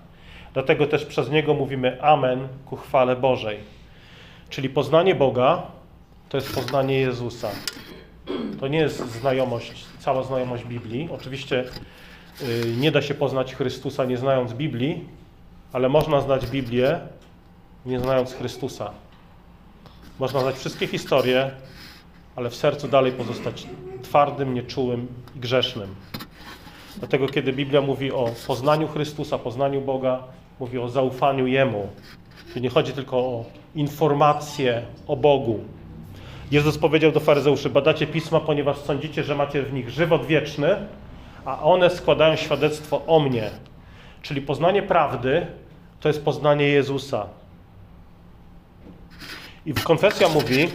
Dlatego 0.55 0.87
też 0.87 1.05
przez 1.05 1.31
Niego 1.31 1.55
mówimy 1.55 2.03
Amen 2.03 2.49
ku 2.67 2.77
chwale 2.77 3.17
Bożej. 3.17 3.59
Czyli 4.49 4.69
poznanie 4.69 5.15
Boga 5.15 5.63
to 6.29 6.37
jest 6.37 6.55
poznanie 6.55 6.99
Jezusa. 6.99 7.51
To 8.61 8.69
nie 8.69 8.79
jest 8.79 9.13
znajomość, 9.21 9.73
cała 9.99 10.23
znajomość 10.23 10.65
Biblii. 10.65 11.09
Oczywiście 11.13 11.65
yy, 12.41 12.77
nie 12.77 12.93
da 12.93 13.03
się 13.03 13.15
poznać 13.15 13.55
Chrystusa 13.55 14.05
nie 14.05 14.17
znając 14.17 14.53
Biblii, 14.53 15.05
ale 15.73 15.89
można 15.89 16.21
znać 16.21 16.47
Biblię 16.47 17.01
nie 17.87 18.01
znając 18.01 18.35
Chrystusa. 18.35 18.91
Można 20.19 20.41
znać 20.41 20.57
wszystkie 20.57 20.87
historie, 20.87 21.51
ale 22.37 22.51
w 22.51 22.55
sercu 22.55 22.89
dalej 22.89 23.13
pozostać 23.13 23.67
twardym, 24.03 24.55
nieczułym 24.55 25.09
i 25.37 25.41
grzesznym. 25.41 25.95
Dlatego, 26.97 27.29
kiedy 27.29 27.53
Biblia 27.53 27.81
mówi 27.81 28.13
o 28.13 28.29
poznaniu 28.47 28.89
Chrystusa, 28.89 29.39
poznaniu 29.39 29.81
Boga, 29.81 30.23
mówi 30.61 30.79
o 30.79 30.89
zaufaniu 30.89 31.47
Jemu. 31.47 31.89
Czyli 32.49 32.61
nie 32.61 32.71
chodzi 32.71 32.93
tylko 32.93 33.17
o 33.17 33.45
informacje 33.75 34.83
o 35.07 35.17
Bogu. 35.17 35.61
Jezus 36.51 36.79
powiedział 36.79 37.13
do 37.13 37.21
faryzeuszy: 37.21 37.71
Badacie 37.71 38.07
pisma, 38.07 38.41
ponieważ 38.41 38.79
sądzicie, 38.79 39.25
że 39.25 39.35
macie 39.35 39.63
w 39.63 39.73
nich 39.73 39.91
żywot 39.91 40.27
wieczny, 40.27 40.77
a 41.45 41.63
one 41.63 41.91
składają 41.91 42.37
świadectwo 42.37 43.07
o 43.07 43.21
mnie. 43.21 43.51
Czyli 44.23 44.41
poznanie 44.41 44.83
prawdy 44.83 45.47
to 46.01 46.09
jest 46.09 46.25
poznanie 46.25 46.69
Jezusa. 46.69 47.27
I 49.67 49.75
konfesja 49.75 50.29
mówi, 50.29 50.69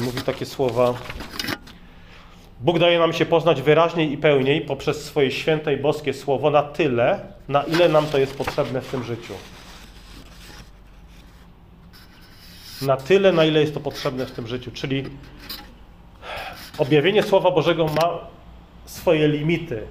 mówi 0.00 0.22
takie 0.22 0.46
słowa. 0.46 0.94
Bóg 2.60 2.78
daje 2.78 2.98
nam 2.98 3.12
się 3.12 3.26
poznać 3.26 3.62
wyraźniej 3.62 4.12
i 4.12 4.18
pełniej 4.18 4.60
poprzez 4.60 5.04
swoje 5.04 5.30
święte 5.30 5.74
i 5.74 5.76
boskie 5.76 6.14
słowo 6.14 6.50
na 6.50 6.62
tyle, 6.62 7.20
na 7.48 7.62
ile 7.62 7.88
nam 7.88 8.06
to 8.06 8.18
jest 8.18 8.38
potrzebne 8.38 8.80
w 8.80 8.88
tym 8.90 9.04
życiu. 9.04 9.32
Na 12.82 12.96
tyle, 12.96 13.32
na 13.32 13.44
ile 13.44 13.60
jest 13.60 13.74
to 13.74 13.80
potrzebne 13.80 14.26
w 14.26 14.30
tym 14.30 14.46
życiu. 14.46 14.70
Czyli 14.70 15.04
objawienie 16.78 17.22
Słowa 17.22 17.50
Bożego 17.50 17.86
ma 17.86 18.18
swoje 18.84 19.28
limity. 19.28 19.82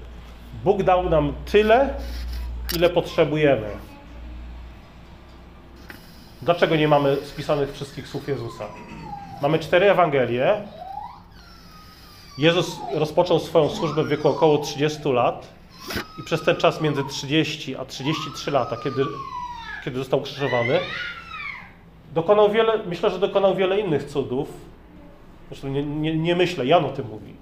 Bóg 0.64 0.84
dał 0.84 1.10
nam 1.10 1.34
tyle, 1.52 1.94
ile 2.76 2.90
potrzebujemy. 2.90 3.68
Dlaczego 6.42 6.76
nie 6.76 6.88
mamy 6.88 7.18
spisanych 7.24 7.74
wszystkich 7.74 8.08
słów 8.08 8.28
Jezusa? 8.28 8.66
Mamy 9.42 9.60
cztery 9.60 9.92
Ewangelie. 9.92 10.62
Jezus 12.38 12.80
rozpoczął 12.94 13.40
swoją 13.40 13.70
służbę 13.70 14.04
w 14.04 14.08
wieku 14.08 14.28
około 14.28 14.58
30 14.58 15.10
lat 15.10 15.48
i 16.20 16.24
przez 16.24 16.42
ten 16.42 16.56
czas 16.56 16.82
między 16.82 17.04
30 17.04 17.76
a 17.76 17.86
33 17.86 18.52
lata, 18.52 18.78
kiedy, 18.84 19.06
kiedy 19.86 19.98
został 19.98 20.22
krzyżowany, 20.22 20.80
dokonał 22.14 22.52
wiele, 22.52 22.80
myślę, 22.86 23.10
że 23.10 23.20
dokonał 23.20 23.56
wiele 23.56 23.80
innych 23.80 24.04
cudów. 24.04 24.48
Zresztą 25.48 25.68
nie, 25.68 25.84
nie, 25.84 26.18
nie 26.18 26.36
myślę, 26.36 26.66
Jan 26.66 26.86
o 26.86 26.90
tym 26.90 27.08
mówi. 27.08 27.34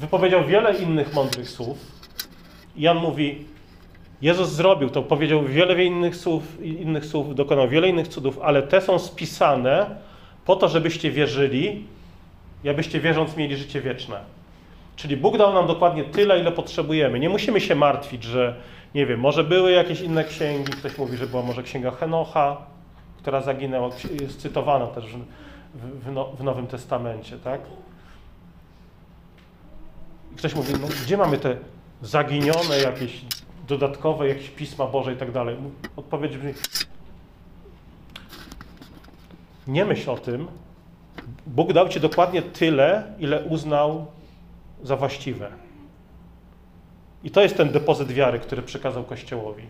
Wypowiedział 0.00 0.44
wiele 0.44 0.74
innych 0.74 1.14
mądrych 1.14 1.50
słów. 1.50 1.78
Jan 2.76 2.96
mówi, 2.96 3.44
Jezus 4.22 4.48
zrobił 4.48 4.90
to, 4.90 5.02
powiedział 5.02 5.44
wiele 5.44 5.84
innych 5.84 6.16
słów, 6.16 6.62
innych 6.62 7.04
słów, 7.04 7.34
dokonał 7.34 7.68
wiele 7.68 7.88
innych 7.88 8.08
cudów, 8.08 8.38
ale 8.42 8.62
te 8.62 8.80
są 8.80 8.98
spisane 8.98 10.07
po 10.48 10.56
to, 10.56 10.68
żebyście 10.68 11.10
wierzyli 11.10 11.84
i 12.64 12.68
abyście 12.68 13.00
wierząc 13.00 13.36
mieli 13.36 13.56
życie 13.56 13.80
wieczne. 13.80 14.20
Czyli 14.96 15.16
Bóg 15.16 15.38
dał 15.38 15.54
nam 15.54 15.66
dokładnie 15.66 16.04
tyle, 16.04 16.40
ile 16.40 16.52
potrzebujemy. 16.52 17.18
Nie 17.18 17.28
musimy 17.28 17.60
się 17.60 17.74
martwić, 17.74 18.24
że 18.24 18.56
nie 18.94 19.06
wiem, 19.06 19.20
może 19.20 19.44
były 19.44 19.72
jakieś 19.72 20.00
inne 20.00 20.24
księgi, 20.24 20.72
ktoś 20.72 20.98
mówi, 20.98 21.16
że 21.16 21.26
była 21.26 21.42
może 21.42 21.62
księga 21.62 21.90
Henocha, 21.90 22.56
która 23.18 23.40
zaginęła, 23.40 23.90
jest 24.20 24.40
cytowana 24.40 24.86
też 24.86 25.04
w, 25.74 26.04
w, 26.04 26.12
no, 26.12 26.24
w 26.24 26.44
Nowym 26.44 26.66
Testamencie, 26.66 27.38
tak? 27.38 27.60
I 30.32 30.36
ktoś 30.36 30.54
mówi, 30.54 30.72
no 30.80 30.88
gdzie 31.04 31.16
mamy 31.16 31.38
te 31.38 31.56
zaginione 32.02 32.78
jakieś 32.82 33.20
dodatkowe 33.68 34.28
jakieś 34.28 34.50
pisma 34.50 34.86
Boże 34.86 35.12
i 35.12 35.16
tak 35.16 35.32
dalej. 35.32 35.56
Odpowiedź 35.96 36.36
brzmi, 36.36 36.52
nie 39.68 39.84
myśl 39.84 40.10
o 40.10 40.16
tym. 40.16 40.48
Bóg 41.46 41.72
dał 41.72 41.88
Ci 41.88 42.00
dokładnie 42.00 42.42
tyle, 42.42 43.02
ile 43.18 43.44
uznał 43.44 44.06
za 44.82 44.96
właściwe. 44.96 45.48
I 47.24 47.30
to 47.30 47.42
jest 47.42 47.56
ten 47.56 47.68
depozyt 47.68 48.12
wiary, 48.12 48.38
który 48.38 48.62
przekazał 48.62 49.04
Kościołowi. 49.04 49.62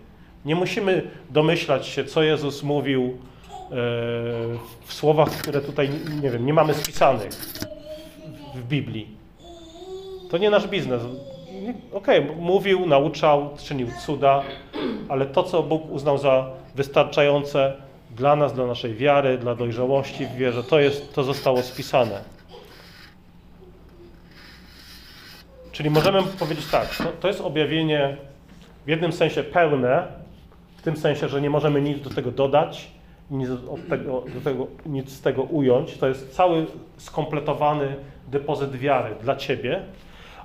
Nie 0.45 0.55
musimy 0.55 1.11
domyślać 1.31 1.87
się, 1.87 2.05
co 2.05 2.23
Jezus 2.23 2.63
mówił 2.63 3.03
e, 3.03 3.15
w 4.85 4.93
słowach, 4.93 5.31
które 5.31 5.61
tutaj, 5.61 5.91
nie 6.23 6.31
wiem, 6.31 6.47
nie 6.47 6.55
mamy 6.55 6.75
spisanych 6.75 7.31
w 8.55 8.63
Biblii. 8.69 9.09
To 10.31 10.39
nie 10.39 10.51
nasz 10.51 10.69
biznes 10.69 11.03
okej, 11.93 12.25
okay, 12.25 12.37
mówił, 12.37 12.87
nauczał, 12.87 13.51
czynił 13.65 13.89
cuda, 14.07 14.43
ale 15.09 15.27
to, 15.27 15.43
co 15.43 15.63
Bóg 15.63 15.91
uznał 15.91 16.19
za 16.19 16.51
wystarczające 16.75 17.88
dla 18.11 18.37
nas, 18.37 18.55
dla 18.55 18.67
naszej 18.67 18.95
wiary, 18.95 19.39
dla 19.39 19.55
dojrzałości 19.55 20.27
w 20.27 20.35
wierze, 20.35 20.65
to, 20.65 20.81
jest, 20.81 21.15
to 21.15 21.25
zostało 21.25 21.63
spisane. 21.63 22.21
Czyli 25.73 25.91
możemy 25.91 26.23
powiedzieć 26.23 26.67
tak, 26.67 26.97
to, 26.97 27.05
to 27.21 27.29
jest 27.29 27.41
objawienie 27.41 28.17
w 28.87 28.89
jednym 28.89 29.13
sensie 29.13 29.43
pełne, 29.43 30.07
w 30.77 30.83
tym 30.83 30.97
sensie, 30.97 31.29
że 31.29 31.41
nie 31.41 31.51
możemy 31.51 31.81
nic 31.81 32.01
do 32.01 32.11
tego 32.11 32.31
dodać, 32.31 32.89
nic, 33.31 33.51
od 33.51 33.89
tego, 33.89 34.25
do 34.35 34.41
tego, 34.41 34.67
nic 34.87 35.13
z 35.13 35.21
tego 35.21 35.43
ująć. 35.43 35.97
To 35.97 36.09
jest 36.09 36.37
cały 36.37 36.67
skompletowany 36.97 37.97
depozyt 38.29 38.77
wiary 38.77 39.15
dla 39.23 39.37
Ciebie, 39.37 39.83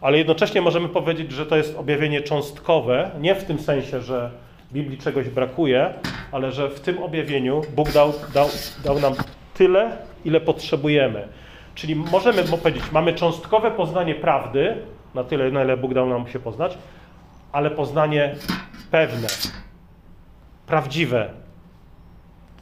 ale 0.02 0.18
jednocześnie 0.18 0.62
możemy 0.62 0.90
powiedzieć, 0.90 1.32
że 1.32 1.46
to 1.46 1.56
jest 1.56 1.78
objawienie 1.78 2.22
cząstkowe, 2.22 3.12
nie 3.20 3.36
w 3.36 3.44
tym 3.44 3.60
sensie, 3.60 4.02
że 4.02 4.32
Biblii 4.74 4.98
czegoś 4.98 5.30
brakuje, 5.30 5.94
ale 6.32 6.52
że 6.52 6.70
w 6.70 6.80
tym 6.80 7.04
objawieniu 7.04 7.62
Bóg 7.76 7.92
dał, 7.92 8.14
dał, 8.34 8.48
dał 8.84 9.00
nam 9.00 9.14
tyle, 9.54 9.98
ile 10.26 10.42
potrzebujemy. 10.42 11.28
Czyli 11.76 11.96
możemy 11.96 12.44
powiedzieć, 12.44 12.84
mamy 12.92 13.14
cząstkowe 13.14 13.72
poznanie 13.72 14.16
prawdy, 14.16 14.78
na 15.16 15.24
tyle, 15.24 15.52
na 15.52 15.64
ile 15.64 15.78
Bóg 15.78 15.94
dał 15.94 16.10
nam 16.10 16.28
się 16.28 16.40
poznać, 16.40 16.78
ale 17.52 17.72
poznanie 17.72 18.36
pewne, 18.92 19.28
prawdziwe. 20.68 21.30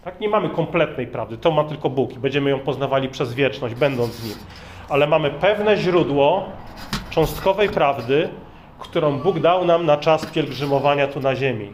Tak, 0.04 0.20
nie 0.20 0.30
mamy 0.30 0.50
kompletnej 0.50 1.08
prawdy, 1.08 1.38
to 1.38 1.52
ma 1.52 1.64
tylko 1.64 1.90
Bóg 1.90 2.14
i 2.14 2.20
będziemy 2.20 2.50
ją 2.50 2.60
poznawali 2.60 3.10
przez 3.10 3.34
wieczność, 3.34 3.76
będąc 3.76 4.14
z 4.14 4.26
Nim. 4.26 4.38
Ale 4.90 5.08
mamy 5.08 5.30
pewne 5.30 5.78
źródło 5.78 6.50
cząstkowej 7.10 7.70
prawdy, 7.70 8.30
którą 8.80 9.20
Bóg 9.20 9.40
dał 9.40 9.66
nam 9.66 9.86
na 9.86 9.98
czas 9.98 10.26
pielgrzymowania 10.26 11.08
tu 11.08 11.20
na 11.20 11.36
ziemi. 11.36 11.74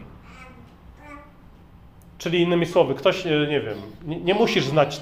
Czyli 2.18 2.40
innymi 2.40 2.66
słowy, 2.66 2.94
ktoś, 2.94 3.26
e, 3.26 3.30
nie 3.30 3.60
wiem, 3.60 3.78
nie, 4.06 4.20
nie 4.20 4.34
musisz 4.34 4.64
znać 4.64 5.00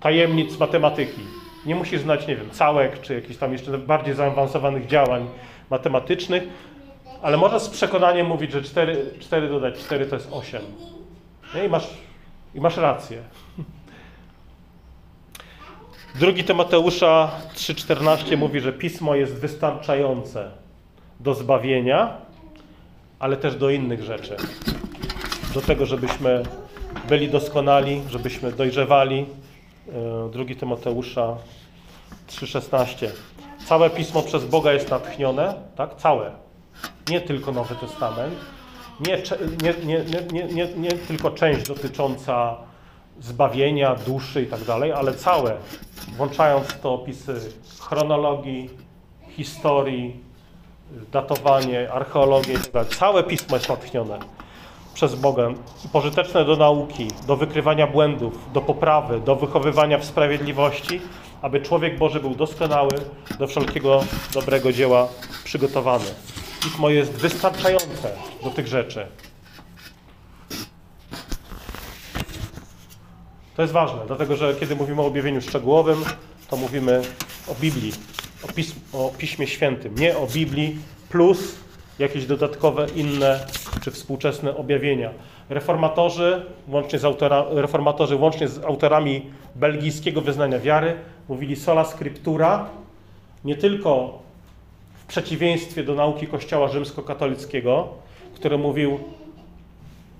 tajemnic 0.00 0.58
matematyki, 0.58 1.20
nie 1.66 1.74
musisz 1.74 2.00
znać, 2.00 2.26
nie 2.26 2.36
wiem, 2.36 2.50
całek, 2.50 3.00
czy 3.00 3.14
jakichś 3.14 3.36
tam 3.36 3.52
jeszcze 3.52 3.78
bardziej 3.78 4.14
zaawansowanych 4.14 4.86
działań 4.86 5.28
matematycznych, 5.70 6.42
ale 7.22 7.36
możesz 7.36 7.62
z 7.62 7.68
przekonaniem 7.68 8.26
mówić, 8.26 8.52
że 8.52 8.62
4, 8.62 9.10
4 9.20 9.48
dodać 9.48 9.78
4 9.78 10.06
to 10.06 10.16
jest 10.16 10.28
8. 10.32 10.62
Nie? 11.54 11.64
I, 11.64 11.68
masz, 11.68 11.88
I 12.54 12.60
masz 12.60 12.76
rację. 12.76 13.22
Drugi 16.14 16.44
Tymoteusza 16.44 17.30
3,14 17.54 18.36
mówi, 18.36 18.60
że 18.60 18.72
pismo 18.72 19.14
jest 19.14 19.34
wystarczające 19.34 20.50
do 21.20 21.34
zbawienia, 21.34 22.16
ale 23.18 23.36
też 23.36 23.56
do 23.56 23.70
innych 23.70 24.02
rzeczy. 24.02 24.36
Do 25.54 25.60
tego, 25.60 25.86
żebyśmy 25.86 26.42
byli 27.08 27.28
doskonali, 27.28 28.02
żebyśmy 28.10 28.52
dojrzewali. 28.52 29.26
E, 29.88 30.30
drugi 30.32 30.56
Tymoteusza 30.56 31.36
3,16. 32.28 33.08
Całe 33.66 33.90
pismo 33.90 34.22
przez 34.22 34.44
Boga 34.44 34.72
jest 34.72 34.90
natchnione, 34.90 35.54
tak? 35.76 35.96
Całe. 35.96 36.32
Nie 37.08 37.20
tylko 37.20 37.52
Nowy 37.52 37.74
Testament. 37.74 38.34
Nie, 39.00 39.22
nie, 39.62 40.04
nie, 40.52 40.68
nie, 40.76 40.92
tylko 40.92 41.30
część 41.30 41.66
dotycząca 41.66 42.56
zbawienia, 43.20 43.94
duszy 43.94 44.42
i 44.42 44.46
tak 44.46 44.64
dalej, 44.64 44.92
ale 44.92 45.14
całe, 45.14 45.56
włączając 46.16 46.66
w 46.66 46.80
to 46.80 46.94
opisy 46.94 47.52
chronologii, 47.80 48.70
historii, 49.28 50.16
datowanie, 51.12 51.92
archeologię 51.92 52.54
i 52.54 52.70
tak. 52.72 52.88
Całe 52.88 53.24
pismo 53.24 53.56
jest 53.56 53.68
natchnione 53.68 54.18
przez 54.94 55.14
Boga 55.14 55.48
pożyteczne 55.92 56.44
do 56.44 56.56
nauki, 56.56 57.08
do 57.26 57.36
wykrywania 57.36 57.86
błędów, 57.86 58.52
do 58.52 58.60
poprawy, 58.60 59.20
do 59.20 59.36
wychowywania 59.36 59.98
w 59.98 60.04
sprawiedliwości, 60.04 61.00
aby 61.42 61.60
człowiek 61.60 61.98
Boży 61.98 62.20
był 62.20 62.34
doskonały, 62.34 62.90
do 63.38 63.46
wszelkiego 63.46 64.04
dobrego 64.34 64.72
dzieła 64.72 65.08
przygotowany. 65.44 66.04
Pismo 66.62 66.90
jest 66.90 67.12
wystarczające 67.12 68.10
do 68.44 68.50
tych 68.50 68.66
rzeczy. 68.66 69.06
To 73.56 73.62
jest 73.62 73.74
ważne, 73.74 73.98
dlatego 74.06 74.36
że 74.36 74.54
kiedy 74.54 74.76
mówimy 74.76 75.02
o 75.02 75.06
objawieniu 75.06 75.40
szczegółowym, 75.40 76.04
to 76.48 76.56
mówimy 76.56 77.02
o 77.48 77.54
Biblii, 77.54 77.92
o, 78.42 78.52
pism, 78.52 78.74
o 78.92 79.12
Piśmie 79.18 79.46
Świętym, 79.46 79.94
nie 79.94 80.18
o 80.18 80.26
Biblii 80.26 80.78
plus 81.08 81.54
jakieś 81.98 82.26
dodatkowe 82.26 82.86
inne 82.96 83.46
czy 83.80 83.90
współczesne 83.90 84.56
objawienia. 84.56 85.10
Reformatorzy, 85.48 86.42
łącznie 86.68 86.98
z 86.98 87.04
autora, 87.04 87.44
reformatorzy 87.50 88.16
łącznie 88.16 88.48
z 88.48 88.64
autorami 88.64 89.26
belgijskiego 89.54 90.20
wyznania 90.20 90.58
wiary 90.58 90.96
mówili 91.28 91.56
sola 91.56 91.84
scriptura, 91.84 92.66
nie 93.44 93.56
tylko 93.56 94.18
w 94.94 95.06
przeciwieństwie 95.06 95.84
do 95.84 95.94
nauki 95.94 96.26
Kościoła 96.26 96.68
rzymskokatolickiego, 96.68 97.88
który 98.34 98.58
mówił 98.58 98.98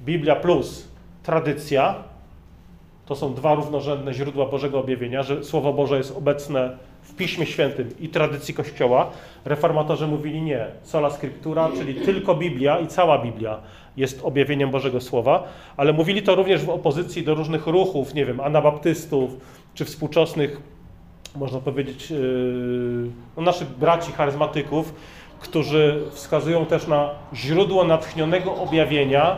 Biblia 0.04 0.36
plus 0.36 0.88
tradycja, 1.22 1.94
to 3.06 3.16
są 3.16 3.34
dwa 3.34 3.54
równorzędne 3.54 4.14
źródła 4.14 4.46
Bożego 4.46 4.80
objawienia, 4.80 5.22
że 5.22 5.44
Słowo 5.44 5.72
Boże 5.72 5.96
jest 5.96 6.16
obecne 6.16 6.76
w 7.10 7.16
Piśmie 7.16 7.46
Świętym 7.46 7.90
i 8.00 8.08
tradycji 8.08 8.54
Kościoła. 8.54 9.10
Reformatorzy 9.44 10.06
mówili 10.06 10.42
nie. 10.42 10.66
Sola 10.82 11.10
Scriptura, 11.10 11.70
czyli 11.78 11.94
tylko 11.94 12.34
Biblia 12.34 12.78
i 12.78 12.86
cała 12.86 13.18
Biblia 13.18 13.60
jest 13.96 14.20
objawieniem 14.24 14.70
Bożego 14.70 15.00
Słowa, 15.00 15.48
ale 15.76 15.92
mówili 15.92 16.22
to 16.22 16.34
również 16.34 16.64
w 16.64 16.70
opozycji 16.70 17.22
do 17.22 17.34
różnych 17.34 17.66
ruchów, 17.66 18.14
nie 18.14 18.26
wiem, 18.26 18.40
anabaptystów, 18.40 19.30
czy 19.74 19.84
współczesnych, 19.84 20.60
można 21.36 21.60
powiedzieć, 21.60 22.10
yy, 22.10 22.18
no 23.36 23.42
naszych 23.42 23.68
braci 23.68 24.12
charyzmatyków, 24.12 24.94
którzy 25.40 26.02
wskazują 26.10 26.66
też 26.66 26.86
na 26.86 27.10
źródło 27.34 27.84
natchnionego 27.84 28.54
objawienia 28.54 29.36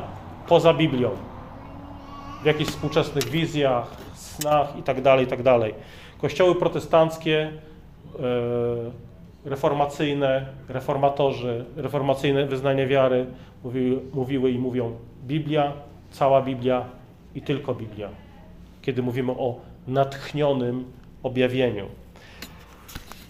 poza 0.49 0.75
Biblią 0.75 1.11
w 2.43 2.47
jakichś 2.47 2.71
współczesnych 2.71 3.25
wizjach, 3.25 3.97
snach 4.15 4.77
itd., 4.77 5.03
tak 5.03 5.21
itd. 5.21 5.59
Kościoły 6.23 6.55
protestanckie, 6.55 7.53
e, 8.19 9.51
reformacyjne, 9.51 10.47
reformatorzy, 10.69 11.65
reformacyjne 11.77 12.47
wyznanie 12.47 12.87
wiary 12.87 13.27
mówiły, 13.65 14.01
mówiły 14.15 14.51
i 14.51 14.59
mówią 14.59 14.97
Biblia, 15.27 15.73
cała 16.11 16.43
Biblia 16.43 16.85
i 17.35 17.43
tylko 17.43 17.75
Biblia. 17.75 18.09
Kiedy 18.83 19.03
mówimy 19.03 19.33
o 19.33 19.61
natchnionym 19.87 20.85
objawieniu. 21.23 21.87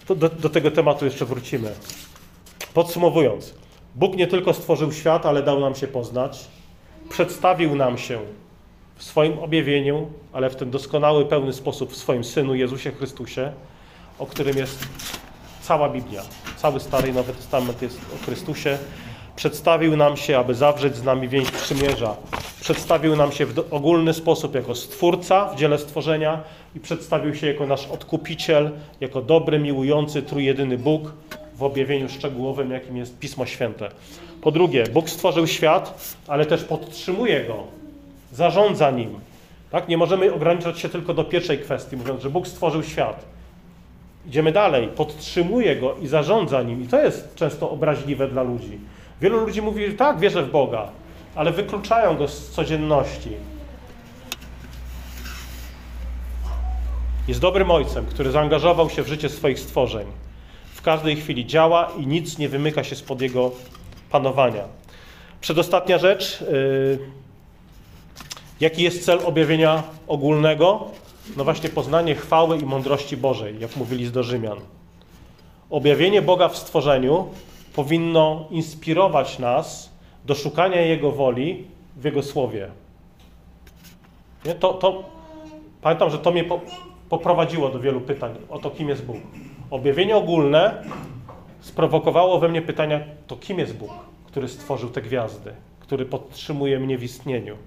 Do, 0.07 0.29
do 0.29 0.49
tego 0.49 0.71
tematu 0.71 1.05
jeszcze 1.05 1.25
wrócimy. 1.25 1.71
Podsumowując, 2.73 3.55
Bóg 3.95 4.15
nie 4.15 4.27
tylko 4.27 4.53
stworzył 4.53 4.91
świat, 4.91 5.25
ale 5.25 5.43
dał 5.43 5.59
nam 5.59 5.75
się 5.75 5.87
poznać, 5.87 6.47
przedstawił 7.09 7.75
nam 7.75 7.97
się 7.97 8.19
w 9.03 9.05
swoim 9.05 9.39
objawieniu, 9.39 10.07
ale 10.33 10.49
w 10.49 10.55
ten 10.55 10.71
doskonały, 10.71 11.25
pełny 11.25 11.53
sposób 11.53 11.91
w 11.91 11.95
swoim 11.95 12.23
Synu 12.23 12.55
Jezusie 12.55 12.91
Chrystusie, 12.91 13.51
o 14.19 14.25
którym 14.25 14.57
jest 14.57 14.87
cała 15.61 15.89
Biblia. 15.89 16.21
Cały 16.57 16.79
Stary 16.79 17.09
i 17.09 17.13
Nowy 17.13 17.33
Testament 17.33 17.81
jest 17.81 17.99
o 18.15 18.25
Chrystusie. 18.25 18.77
Przedstawił 19.35 19.97
nam 19.97 20.17
się, 20.17 20.37
aby 20.37 20.55
zawrzeć 20.55 20.95
z 20.95 21.03
nami 21.03 21.29
więź 21.29 21.51
przymierza. 21.51 22.15
Przedstawił 22.61 23.15
nam 23.15 23.31
się 23.31 23.45
w 23.45 23.65
ogólny 23.71 24.13
sposób 24.13 24.55
jako 24.55 24.75
Stwórca 24.75 25.45
w 25.45 25.55
dziele 25.55 25.77
stworzenia 25.77 26.43
i 26.75 26.79
przedstawił 26.79 27.35
się 27.35 27.47
jako 27.47 27.67
nasz 27.67 27.87
Odkupiciel, 27.87 28.71
jako 29.01 29.21
dobry, 29.21 29.59
miłujący, 29.59 30.21
trójjedyny 30.21 30.77
Bóg 30.77 31.13
w 31.55 31.63
objawieniu 31.63 32.09
szczegółowym, 32.09 32.71
jakim 32.71 32.97
jest 32.97 33.19
Pismo 33.19 33.45
Święte. 33.45 33.89
Po 34.41 34.51
drugie, 34.51 34.83
Bóg 34.93 35.09
stworzył 35.09 35.47
świat, 35.47 36.15
ale 36.27 36.45
też 36.45 36.63
podtrzymuje 36.63 37.45
go 37.45 37.82
zarządza 38.35 38.91
nim. 38.91 39.19
Tak? 39.71 39.87
Nie 39.87 39.97
możemy 39.97 40.33
ograniczać 40.33 40.79
się 40.79 40.89
tylko 40.89 41.13
do 41.13 41.23
pierwszej 41.23 41.59
kwestii, 41.59 41.97
mówiąc, 41.97 42.21
że 42.21 42.29
Bóg 42.29 42.47
stworzył 42.47 42.83
świat. 42.83 43.25
Idziemy 44.27 44.51
dalej, 44.51 44.87
podtrzymuje 44.87 45.75
go 45.75 45.95
i 46.01 46.07
zarządza 46.07 46.61
nim. 46.61 46.83
I 46.83 46.87
to 46.87 46.99
jest 46.99 47.35
często 47.35 47.69
obraźliwe 47.69 48.27
dla 48.27 48.43
ludzi. 48.43 48.79
Wielu 49.21 49.39
ludzi 49.45 49.61
mówi, 49.61 49.93
tak, 49.93 50.19
wierzę 50.19 50.43
w 50.43 50.51
Boga, 50.51 50.87
ale 51.35 51.51
wykluczają 51.51 52.17
go 52.17 52.27
z 52.27 52.49
codzienności. 52.49 53.29
Jest 57.27 57.39
dobrym 57.39 57.71
ojcem, 57.71 58.05
który 58.05 58.31
zaangażował 58.31 58.89
się 58.89 59.03
w 59.03 59.07
życie 59.07 59.29
swoich 59.29 59.59
stworzeń. 59.59 60.07
W 60.73 60.81
każdej 60.81 61.15
chwili 61.15 61.45
działa 61.45 61.91
i 61.99 62.07
nic 62.07 62.37
nie 62.37 62.49
wymyka 62.49 62.83
się 62.83 62.95
spod 62.95 63.21
jego 63.21 63.51
panowania. 64.11 64.63
Przedostatnia 65.41 65.97
rzecz. 65.97 66.41
Yy, 66.41 67.22
Jaki 68.63 68.83
jest 68.83 69.05
cel 69.05 69.19
objawienia 69.25 69.83
ogólnego? 70.07 70.85
No 71.37 71.43
właśnie 71.43 71.69
poznanie 71.69 72.15
chwały 72.15 72.57
i 72.57 72.65
mądrości 72.65 73.17
Bożej, 73.17 73.59
jak 73.59 73.75
mówili 73.75 74.11
do 74.11 74.23
Rzymian. 74.23 74.57
Objawienie 75.69 76.21
Boga 76.21 76.49
w 76.49 76.57
stworzeniu 76.57 77.27
powinno 77.75 78.47
inspirować 78.51 79.39
nas 79.39 79.91
do 80.25 80.35
szukania 80.35 80.81
Jego 80.81 81.11
woli 81.11 81.67
w 81.97 82.05
Jego 82.05 82.23
słowie. 82.23 82.67
Nie? 84.45 84.55
To, 84.55 84.73
to, 84.73 85.03
pamiętam, 85.81 86.09
że 86.09 86.17
to 86.19 86.31
mnie 86.31 86.43
po, 86.43 86.61
poprowadziło 87.09 87.69
do 87.69 87.79
wielu 87.79 88.01
pytań 88.01 88.35
o 88.49 88.59
to, 88.59 88.69
kim 88.69 88.89
jest 88.89 89.05
Bóg. 89.05 89.17
Objawienie 89.71 90.17
ogólne 90.17 90.83
sprowokowało 91.61 92.39
we 92.39 92.49
mnie 92.49 92.61
pytania, 92.61 92.99
to 93.27 93.35
kim 93.35 93.59
jest 93.59 93.77
Bóg, 93.77 93.91
który 94.25 94.47
stworzył 94.47 94.89
te 94.89 95.01
gwiazdy, 95.01 95.53
który 95.79 96.05
podtrzymuje 96.05 96.79
mnie 96.79 96.97
w 96.97 97.03
istnieniu. 97.03 97.57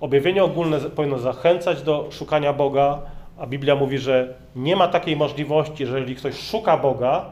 Objawienie 0.00 0.44
ogólne 0.44 0.80
powinno 0.80 1.18
zachęcać 1.18 1.82
do 1.82 2.08
szukania 2.10 2.52
Boga, 2.52 3.02
a 3.38 3.46
Biblia 3.46 3.76
mówi, 3.76 3.98
że 3.98 4.34
nie 4.56 4.76
ma 4.76 4.88
takiej 4.88 5.16
możliwości, 5.16 5.82
jeżeli 5.82 6.14
ktoś 6.16 6.34
szuka 6.34 6.76
Boga, 6.76 7.24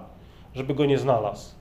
żeby 0.55 0.75
go 0.75 0.87
nie 0.87 0.99
znalazł. 0.99 1.55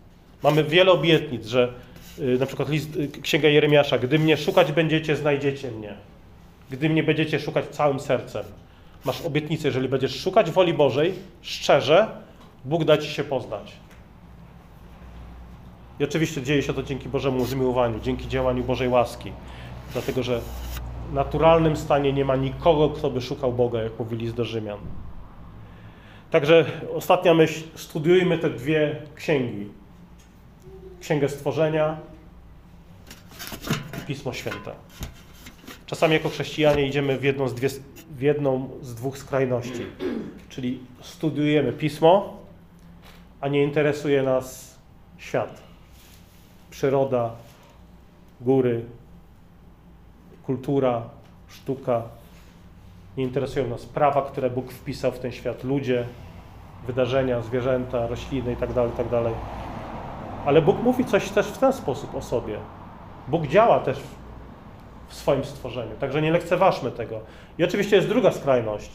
Mamy 0.43 0.63
wiele 0.63 0.91
obietnic, 0.91 1.45
że 1.45 1.73
y, 2.19 2.37
na 2.39 2.45
przykład 2.45 2.69
list, 2.69 2.95
y, 2.95 3.07
Księga 3.21 3.47
Jeremiasza, 3.47 3.97
gdy 3.97 4.19
mnie 4.19 4.37
szukać 4.37 4.71
będziecie, 4.71 5.15
znajdziecie 5.15 5.71
mnie. 5.71 5.93
Gdy 6.69 6.89
mnie 6.89 7.03
będziecie 7.03 7.39
szukać 7.39 7.65
całym 7.65 7.99
sercem. 7.99 8.45
Masz 9.05 9.21
obietnicę, 9.21 9.67
jeżeli 9.67 9.89
będziesz 9.89 10.21
szukać 10.21 10.51
woli 10.51 10.73
Bożej, 10.73 11.13
szczerze, 11.41 12.07
Bóg 12.65 12.83
da 12.83 12.97
ci 12.97 13.09
się 13.09 13.23
poznać. 13.23 13.71
I 15.99 16.03
oczywiście 16.03 16.41
dzieje 16.41 16.61
się 16.61 16.73
to 16.73 16.83
dzięki 16.83 17.09
Bożemu 17.09 17.45
zmiłowaniu, 17.45 17.99
dzięki 17.99 18.27
działaniu 18.27 18.63
Bożej 18.63 18.89
łaski. 18.89 19.31
Dlatego, 19.93 20.23
że 20.23 20.41
naturalnym 21.13 21.77
stanie 21.77 22.13
nie 22.13 22.25
ma 22.25 22.35
nikogo, 22.35 22.89
kto 22.89 23.09
by 23.09 23.21
szukał 23.21 23.53
Boga, 23.53 23.81
jak 23.81 23.99
mówi 23.99 24.17
list 24.17 24.35
do 24.35 24.45
Rzymian. 24.45 24.79
Także 26.31 26.65
ostatnia 26.93 27.33
myśl, 27.33 27.63
studiujmy 27.75 28.37
te 28.37 28.49
dwie 28.49 28.95
księgi. 29.15 29.69
Księgę 30.99 31.29
Stworzenia 31.29 31.97
Pismo 34.07 34.33
Święte. 34.33 34.71
Czasami 35.85 36.13
jako 36.13 36.29
chrześcijanie 36.29 36.87
idziemy 36.87 37.17
w 37.17 37.23
jedną 37.23 37.47
z, 37.47 37.53
dwie, 37.53 37.69
w 38.09 38.21
jedną 38.21 38.69
z 38.81 38.95
dwóch 38.95 39.17
skrajności. 39.17 39.85
Czyli 40.49 40.79
studiujemy 41.01 41.73
Pismo, 41.73 42.37
a 43.41 43.47
nie 43.47 43.63
interesuje 43.63 44.23
nas 44.23 44.77
świat, 45.17 45.61
przyroda, 46.69 47.31
góry, 48.41 48.85
kultura, 50.47 51.01
sztuka. 51.47 52.01
Nie 53.17 53.23
interesują 53.23 53.67
nas 53.67 53.85
prawa, 53.85 54.21
które 54.21 54.49
Bóg 54.49 54.71
wpisał 54.71 55.11
w 55.11 55.19
ten 55.19 55.31
świat, 55.31 55.63
ludzie, 55.63 56.05
wydarzenia, 56.87 57.41
zwierzęta, 57.41 58.07
rośliny 58.07 58.49
itd., 58.49 58.85
itd. 58.85 59.31
Ale 60.45 60.61
Bóg 60.61 60.83
mówi 60.83 61.05
coś 61.05 61.29
też 61.29 61.47
w 61.47 61.57
ten 61.57 61.73
sposób 61.73 62.15
o 62.15 62.21
sobie. 62.21 62.57
Bóg 63.27 63.47
działa 63.47 63.79
też 63.79 63.99
w, 63.99 64.15
w 65.07 65.13
swoim 65.13 65.45
stworzeniu, 65.45 65.91
także 65.99 66.21
nie 66.21 66.31
lekceważmy 66.31 66.91
tego. 66.91 67.19
I 67.57 67.63
oczywiście 67.63 67.95
jest 67.95 68.07
druga 68.07 68.31
skrajność, 68.31 68.91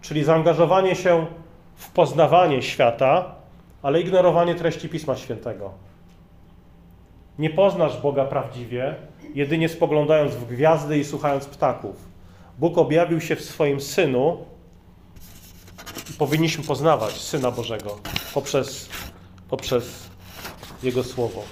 czyli 0.00 0.24
zaangażowanie 0.24 0.96
się 0.96 1.26
w 1.74 1.90
poznawanie 1.90 2.62
świata, 2.62 3.34
ale 3.82 4.00
ignorowanie 4.00 4.54
treści 4.54 4.88
Pisma 4.88 5.16
Świętego. 5.16 5.70
Nie 7.38 7.50
poznasz 7.50 8.00
Boga 8.00 8.24
prawdziwie, 8.24 8.94
jedynie 9.34 9.68
spoglądając 9.68 10.34
w 10.34 10.46
gwiazdy 10.46 10.98
i 10.98 11.04
słuchając 11.04 11.44
ptaków. 11.46 11.96
Bóg 12.58 12.78
objawił 12.78 13.20
się 13.20 13.36
w 13.36 13.44
swoim 13.44 13.80
Synu 13.80 14.44
i 16.10 16.12
powinniśmy 16.12 16.64
poznawać 16.64 17.12
Syna 17.12 17.50
Bożego 17.50 17.98
poprzez, 18.34 18.88
poprzez 19.48 20.08
Jego 20.82 21.04
Słowo. 21.04 21.44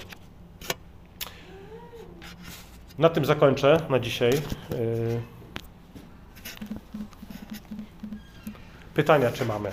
Na 2.97 3.09
tym 3.09 3.25
zakończę 3.25 3.77
na 3.89 3.99
dzisiaj. 3.99 4.31
Yy, 4.31 5.21
Pytania, 8.93 9.31
czy 9.31 9.45
mamy? 9.45 9.71